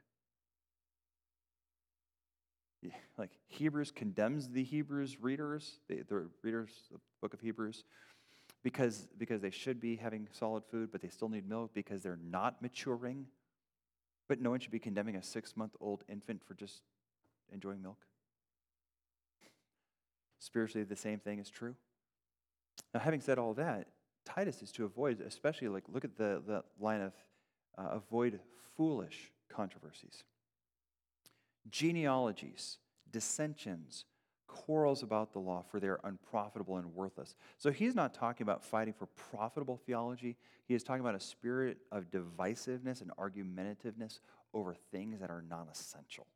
Like 3.16 3.30
Hebrews 3.46 3.92
condemns 3.92 4.48
the 4.48 4.64
Hebrews 4.64 5.18
readers, 5.20 5.78
the, 5.88 6.02
the 6.08 6.26
readers 6.42 6.70
of 6.92 7.00
the 7.00 7.00
book 7.20 7.32
of 7.32 7.40
Hebrews, 7.40 7.84
because, 8.64 9.08
because 9.18 9.40
they 9.40 9.50
should 9.50 9.80
be 9.80 9.96
having 9.96 10.28
solid 10.32 10.64
food, 10.64 10.90
but 10.90 11.00
they 11.00 11.08
still 11.08 11.28
need 11.28 11.48
milk 11.48 11.70
because 11.74 12.02
they're 12.02 12.18
not 12.22 12.60
maturing. 12.60 13.26
But 14.28 14.40
no 14.40 14.50
one 14.50 14.60
should 14.60 14.72
be 14.72 14.78
condemning 14.78 15.16
a 15.16 15.22
six 15.22 15.56
month 15.56 15.76
old 15.80 16.04
infant 16.08 16.42
for 16.44 16.54
just 16.54 16.82
enjoying 17.52 17.82
milk. 17.82 17.98
Spiritually, 20.40 20.84
the 20.84 20.96
same 20.96 21.20
thing 21.20 21.38
is 21.38 21.50
true. 21.50 21.76
Now, 22.92 23.00
having 23.00 23.20
said 23.20 23.38
all 23.38 23.54
that, 23.54 23.88
Titus 24.24 24.62
is 24.62 24.72
to 24.72 24.84
avoid, 24.84 25.20
especially 25.20 25.68
like, 25.68 25.84
look 25.88 26.04
at 26.04 26.16
the, 26.16 26.42
the 26.44 26.64
line 26.80 27.00
of 27.00 27.12
uh, 27.78 27.88
avoid 27.92 28.40
foolish 28.76 29.30
controversies. 29.48 30.24
Genealogies, 31.70 32.78
dissensions, 33.10 34.04
quarrels 34.46 35.02
about 35.02 35.32
the 35.32 35.38
law, 35.38 35.62
for 35.62 35.80
they 35.80 35.86
are 35.86 36.00
unprofitable 36.04 36.76
and 36.76 36.94
worthless. 36.94 37.36
So 37.58 37.70
he's 37.70 37.94
not 37.94 38.14
talking 38.14 38.44
about 38.44 38.64
fighting 38.64 38.92
for 38.92 39.06
profitable 39.06 39.80
theology. 39.86 40.36
He 40.66 40.74
is 40.74 40.82
talking 40.82 41.00
about 41.00 41.14
a 41.14 41.20
spirit 41.20 41.78
of 41.90 42.10
divisiveness 42.10 43.00
and 43.00 43.10
argumentativeness 43.18 44.20
over 44.52 44.74
things 44.90 45.20
that 45.20 45.30
are 45.30 45.42
non 45.48 45.68
essential. 45.68 46.26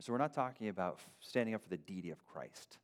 So 0.00 0.12
we're 0.12 0.18
not 0.18 0.34
talking 0.34 0.68
about 0.68 1.00
standing 1.20 1.54
up 1.54 1.62
for 1.62 1.70
the 1.70 1.78
deity 1.78 2.10
of 2.10 2.24
Christ. 2.26 2.78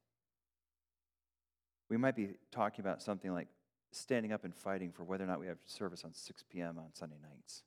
We 1.90 1.98
might 1.98 2.16
be 2.16 2.30
talking 2.50 2.80
about 2.80 3.02
something 3.02 3.32
like 3.32 3.48
standing 3.92 4.32
up 4.32 4.44
and 4.44 4.54
fighting 4.54 4.90
for 4.90 5.04
whether 5.04 5.24
or 5.24 5.26
not 5.26 5.40
we 5.40 5.46
have 5.46 5.58
service 5.66 6.04
on 6.04 6.12
6 6.14 6.44
p.m. 6.50 6.78
on 6.78 6.94
Sunday 6.94 7.18
nights. 7.22 7.62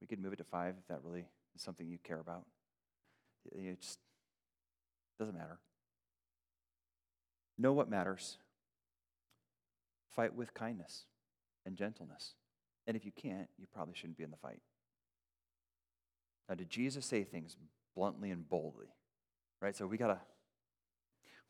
We 0.00 0.06
could 0.06 0.20
move 0.20 0.32
it 0.32 0.36
to 0.36 0.44
5 0.44 0.74
if 0.78 0.86
that 0.88 1.00
really 1.02 1.26
is 1.54 1.62
something 1.62 1.88
you 1.88 1.98
care 1.98 2.20
about. 2.20 2.44
It 3.52 3.80
just 3.80 3.98
doesn't 5.18 5.34
matter. 5.34 5.58
Know 7.58 7.72
what 7.72 7.88
matters. 7.88 8.38
Fight 10.14 10.34
with 10.34 10.52
kindness 10.54 11.04
and 11.64 11.76
gentleness. 11.76 12.34
And 12.86 12.96
if 12.96 13.04
you 13.04 13.12
can't, 13.12 13.48
you 13.58 13.66
probably 13.72 13.94
shouldn't 13.94 14.18
be 14.18 14.24
in 14.24 14.30
the 14.30 14.36
fight. 14.36 14.60
Now, 16.48 16.54
did 16.54 16.70
Jesus 16.70 17.04
say 17.04 17.24
things 17.24 17.56
bluntly 17.96 18.30
and 18.30 18.48
boldly? 18.48 18.94
Right? 19.60 19.74
So 19.74 19.86
we 19.86 19.96
gotta 19.96 20.20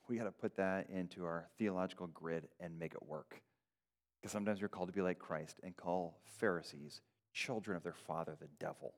we 0.08 0.16
gotta 0.16 0.30
put 0.30 0.56
that 0.56 0.88
into 0.90 1.24
our 1.24 1.48
theological 1.58 2.06
grid 2.08 2.48
and 2.60 2.78
make 2.78 2.94
it 2.94 3.06
work. 3.06 3.40
Because 4.20 4.32
sometimes 4.32 4.62
we're 4.62 4.68
called 4.68 4.88
to 4.88 4.94
be 4.94 5.02
like 5.02 5.18
Christ 5.18 5.60
and 5.62 5.76
call 5.76 6.18
Pharisees 6.24 7.00
children 7.32 7.76
of 7.76 7.82
their 7.82 7.92
father, 7.92 8.36
the 8.40 8.48
devil. 8.58 8.94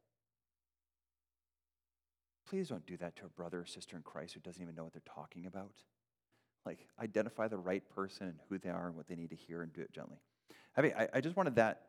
Please 2.49 2.69
don't 2.69 2.87
do 2.87 2.97
that 2.99 3.17
to 3.17 3.27
a 3.27 3.29
brother 3.29 3.61
or 3.61 3.67
sister 3.67 3.97
in 3.97 4.03
Christ 4.03 4.35
who 4.35 4.41
doesn't 4.41 4.63
even 4.63 4.75
know 4.75 4.85
what 4.85 4.93
they're 4.93 5.03
talking 5.05 5.47
about. 5.47 5.73
Like, 6.65 6.87
identify 7.03 7.49
the 7.49 7.59
right 7.59 7.87
person 7.91 8.29
and 8.29 8.39
who 8.49 8.59
they 8.59 8.71
are 8.71 8.87
and 8.87 8.97
what 8.97 9.07
they 9.07 9.17
need 9.17 9.31
to 9.31 9.37
hear 9.37 9.63
and 9.63 9.73
do 9.73 9.81
it 9.81 9.93
gently. 9.93 10.19
I 10.77 10.83
mean, 10.83 10.93
I, 10.99 11.09
I 11.15 11.21
just 11.21 11.37
wanted 11.37 11.57
that, 11.57 11.83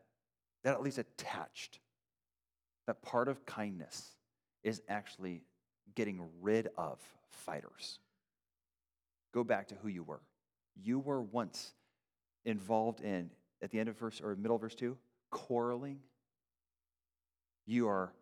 that 0.64 0.74
at 0.74 0.82
least 0.82 0.98
attached. 0.98 1.80
That 2.88 3.02
part 3.02 3.28
of 3.28 3.46
kindness 3.46 4.16
is 4.64 4.82
actually 4.90 5.44
getting 5.96 6.28
rid 6.42 6.70
of 6.78 7.00
fighters. 7.30 8.00
Go 9.34 9.44
back 9.44 9.68
to 9.68 9.76
who 9.76 9.88
you 9.88 10.04
were. 10.04 10.22
You 10.76 11.00
were 11.00 11.22
once 11.22 11.74
involved 12.46 13.02
in, 13.02 13.32
at 13.62 13.72
the 13.72 13.80
end 13.80 13.90
of 13.90 13.98
verse 13.98 14.22
or 14.22 14.36
middle 14.36 14.56
of 14.56 14.62
verse 14.62 14.76
2, 14.76 14.98
quarreling. 15.30 16.00
You 17.66 17.88
are 17.88 18.14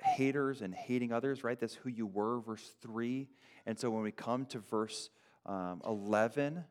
haters 0.00 0.62
and 0.62 0.74
hating 0.74 1.12
others, 1.12 1.44
right? 1.44 1.58
That's 1.58 1.74
who 1.74 1.88
you 1.88 2.06
were, 2.06 2.40
verse 2.40 2.74
3. 2.82 3.28
And 3.66 3.78
so 3.78 3.90
when 3.90 4.02
we 4.02 4.12
come 4.12 4.46
to 4.46 4.58
verse 4.58 5.10
um, 5.46 5.82
11, 5.86 6.64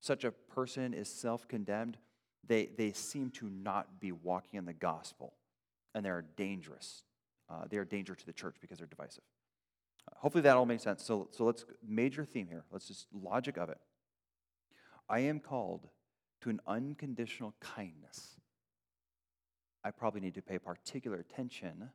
such 0.00 0.24
a 0.24 0.30
person 0.30 0.94
is 0.94 1.08
self 1.08 1.48
condemned. 1.48 1.98
They, 2.46 2.66
they 2.66 2.92
seem 2.92 3.30
to 3.32 3.48
not 3.48 4.00
be 4.00 4.12
walking 4.12 4.58
in 4.58 4.64
the 4.64 4.72
gospel, 4.72 5.34
and 5.94 6.04
they 6.04 6.10
are 6.10 6.24
dangerous. 6.36 7.04
Uh, 7.50 7.64
they 7.68 7.76
are 7.76 7.84
danger 7.84 8.14
to 8.14 8.26
the 8.26 8.32
church 8.32 8.56
because 8.60 8.78
they're 8.78 8.86
divisive. 8.86 9.24
Hopefully 10.16 10.42
that 10.42 10.56
all 10.56 10.66
makes 10.66 10.82
sense. 10.82 11.04
So, 11.04 11.28
so 11.30 11.44
let's, 11.44 11.64
major 11.86 12.24
theme 12.24 12.48
here. 12.48 12.64
Let's 12.70 12.88
just 12.88 13.06
logic 13.12 13.56
of 13.56 13.68
it. 13.68 13.78
I 15.08 15.20
am 15.20 15.40
called 15.40 15.88
to 16.42 16.50
an 16.50 16.60
unconditional 16.66 17.54
kindness. 17.60 18.40
I 19.84 19.90
probably 19.90 20.20
need 20.20 20.34
to 20.34 20.42
pay 20.42 20.58
particular 20.58 21.18
attention 21.18 21.90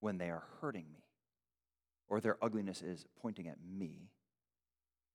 when 0.00 0.18
they 0.18 0.30
are 0.30 0.44
hurting 0.60 0.86
me 0.92 1.04
or 2.08 2.20
their 2.20 2.42
ugliness 2.42 2.82
is 2.82 3.06
pointing 3.20 3.48
at 3.48 3.58
me. 3.68 4.10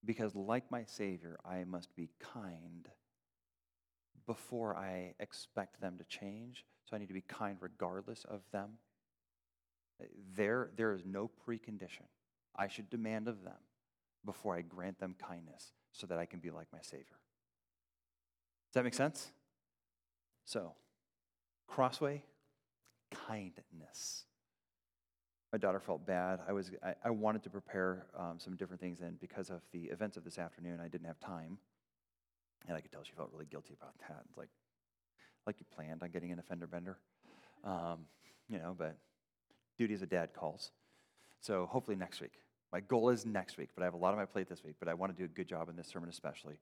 Because, 0.03 0.35
like 0.35 0.71
my 0.71 0.83
Savior, 0.83 1.39
I 1.45 1.63
must 1.63 1.95
be 1.95 2.09
kind 2.19 2.87
before 4.25 4.75
I 4.75 5.13
expect 5.19 5.79
them 5.79 5.97
to 5.99 6.03
change. 6.05 6.65
So 6.85 6.95
I 6.95 6.99
need 6.99 7.07
to 7.07 7.13
be 7.13 7.21
kind 7.21 7.57
regardless 7.61 8.25
of 8.27 8.41
them. 8.51 8.71
There, 10.35 10.71
there 10.75 10.93
is 10.93 11.03
no 11.05 11.29
precondition 11.47 12.07
I 12.55 12.67
should 12.67 12.89
demand 12.89 13.27
of 13.27 13.43
them 13.43 13.59
before 14.25 14.55
I 14.55 14.61
grant 14.61 14.99
them 14.99 15.15
kindness 15.19 15.73
so 15.91 16.07
that 16.07 16.17
I 16.17 16.25
can 16.25 16.39
be 16.39 16.51
like 16.51 16.67
my 16.71 16.81
Savior. 16.81 17.05
Does 18.69 18.75
that 18.75 18.83
make 18.83 18.93
sense? 18.93 19.31
So, 20.45 20.73
Crossway, 21.67 22.23
kindness 23.27 24.25
my 25.51 25.57
daughter 25.57 25.79
felt 25.79 26.05
bad. 26.05 26.39
I, 26.47 26.53
was, 26.53 26.71
I, 26.83 26.95
I 27.03 27.09
wanted 27.09 27.43
to 27.43 27.49
prepare 27.49 28.05
um, 28.17 28.35
some 28.37 28.55
different 28.55 28.79
things, 28.79 29.01
and 29.01 29.19
because 29.19 29.49
of 29.49 29.61
the 29.73 29.83
events 29.85 30.15
of 30.15 30.23
this 30.23 30.37
afternoon, 30.37 30.79
I 30.79 30.87
didn't 30.87 31.07
have 31.07 31.19
time. 31.19 31.57
And 32.67 32.77
I 32.77 32.79
could 32.79 32.91
tell 32.91 33.03
she 33.03 33.13
felt 33.13 33.29
really 33.33 33.47
guilty 33.47 33.73
about 33.73 33.93
that. 34.07 34.21
It's 34.29 34.37
like, 34.37 34.49
like 35.45 35.57
you 35.59 35.65
planned 35.75 36.03
on 36.03 36.11
getting 36.11 36.31
an 36.31 36.39
offender 36.39 36.67
bender, 36.67 36.99
um, 37.63 38.05
you 38.47 38.59
know, 38.59 38.75
but 38.77 38.95
duty 39.77 39.93
as 39.93 40.01
a 40.03 40.05
dad 40.05 40.33
calls. 40.33 40.71
So 41.41 41.67
hopefully 41.69 41.97
next 41.97 42.21
week. 42.21 42.33
My 42.71 42.79
goal 42.79 43.09
is 43.09 43.25
next 43.25 43.57
week, 43.57 43.69
but 43.75 43.81
I 43.81 43.85
have 43.85 43.93
a 43.93 43.97
lot 43.97 44.13
on 44.13 44.17
my 44.17 44.25
plate 44.25 44.47
this 44.47 44.63
week, 44.63 44.75
but 44.79 44.87
I 44.87 44.93
want 44.93 45.11
to 45.11 45.17
do 45.17 45.25
a 45.25 45.27
good 45.27 45.47
job 45.47 45.67
in 45.67 45.75
this 45.75 45.87
sermon 45.87 46.09
especially, 46.09 46.59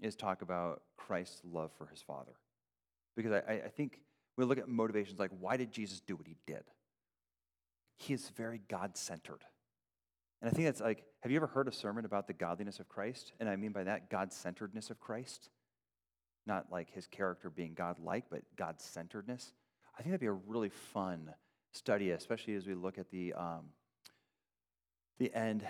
is 0.00 0.16
talk 0.16 0.42
about 0.42 0.82
Christ's 0.96 1.42
love 1.44 1.70
for 1.78 1.86
his 1.86 2.02
Father. 2.02 2.32
Because 3.14 3.30
I, 3.32 3.62
I 3.66 3.68
think 3.68 4.00
we 4.36 4.44
look 4.44 4.58
at 4.58 4.68
motivations 4.68 5.20
like, 5.20 5.30
why 5.38 5.56
did 5.56 5.70
Jesus 5.70 6.00
do 6.00 6.16
what 6.16 6.26
he 6.26 6.36
did? 6.44 6.64
he 7.96 8.14
is 8.14 8.28
very 8.30 8.60
God 8.68 8.96
centered. 8.96 9.44
And 10.40 10.50
I 10.50 10.52
think 10.52 10.66
that's 10.66 10.80
like, 10.80 11.04
have 11.22 11.32
you 11.32 11.36
ever 11.36 11.46
heard 11.46 11.68
a 11.68 11.72
sermon 11.72 12.04
about 12.04 12.26
the 12.26 12.32
godliness 12.32 12.80
of 12.80 12.88
Christ? 12.88 13.32
And 13.40 13.48
I 13.48 13.56
mean 13.56 13.72
by 13.72 13.84
that, 13.84 14.10
God 14.10 14.32
centeredness 14.32 14.90
of 14.90 15.00
Christ. 15.00 15.48
Not 16.46 16.66
like 16.70 16.90
his 16.92 17.06
character 17.06 17.48
being 17.48 17.72
God 17.74 17.98
like, 17.98 18.24
but 18.30 18.42
God 18.56 18.80
centeredness. 18.80 19.52
I 19.94 20.02
think 20.02 20.10
that'd 20.10 20.20
be 20.20 20.26
a 20.26 20.32
really 20.32 20.68
fun 20.68 21.32
study, 21.72 22.10
especially 22.10 22.54
as 22.54 22.66
we 22.66 22.74
look 22.74 22.98
at 22.98 23.10
the, 23.10 23.32
um, 23.32 23.70
the 25.18 25.32
end, 25.34 25.66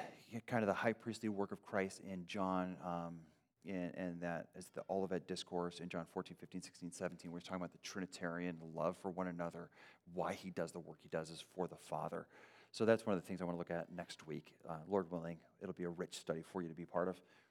kind 0.47 0.63
of 0.63 0.67
the 0.67 0.75
high 0.75 0.93
priestly 0.93 1.29
work 1.29 1.53
of 1.53 1.63
Christ 1.63 2.01
in 2.01 2.27
John. 2.27 2.77
Um, 2.85 3.21
and, 3.67 3.95
and 3.95 4.21
that 4.21 4.49
is 4.57 4.69
the 4.75 4.83
Olivet 4.91 5.27
Discourse 5.27 5.81
in 5.81 5.89
John 5.89 6.05
14, 6.13 6.37
15, 6.39 6.63
16, 6.63 6.93
17, 6.93 7.31
where 7.31 7.41
he's 7.41 7.47
talking 7.47 7.63
about 7.63 7.73
the 7.73 7.79
Trinitarian 7.79 8.59
love 8.75 8.97
for 9.01 9.11
one 9.11 9.29
another, 9.29 9.71
why 10.13 10.35
he 10.35 10.51
does 10.51 10.73
the 10.73 10.81
work 10.81 10.99
he 11.03 11.09
does 11.09 11.31
is 11.31 11.43
for 11.55 11.67
the 11.67 11.77
Father. 11.77 12.27
So 12.73 12.85
that's 12.85 13.07
one 13.07 13.17
of 13.17 13.23
the 13.23 13.27
things 13.27 13.41
I 13.41 13.45
want 13.45 13.55
to 13.55 13.59
look 13.59 13.71
at 13.71 13.91
next 13.95 14.27
week. 14.27 14.53
Uh, 14.69 14.75
Lord 14.89 15.11
willing, 15.11 15.39
it'll 15.63 15.75
be 15.75 15.85
a 15.85 15.89
rich 15.89 16.19
study 16.19 16.43
for 16.43 16.61
you 16.61 16.69
to 16.69 16.75
be 16.75 16.85
part 16.85 17.09
of. 17.09 17.21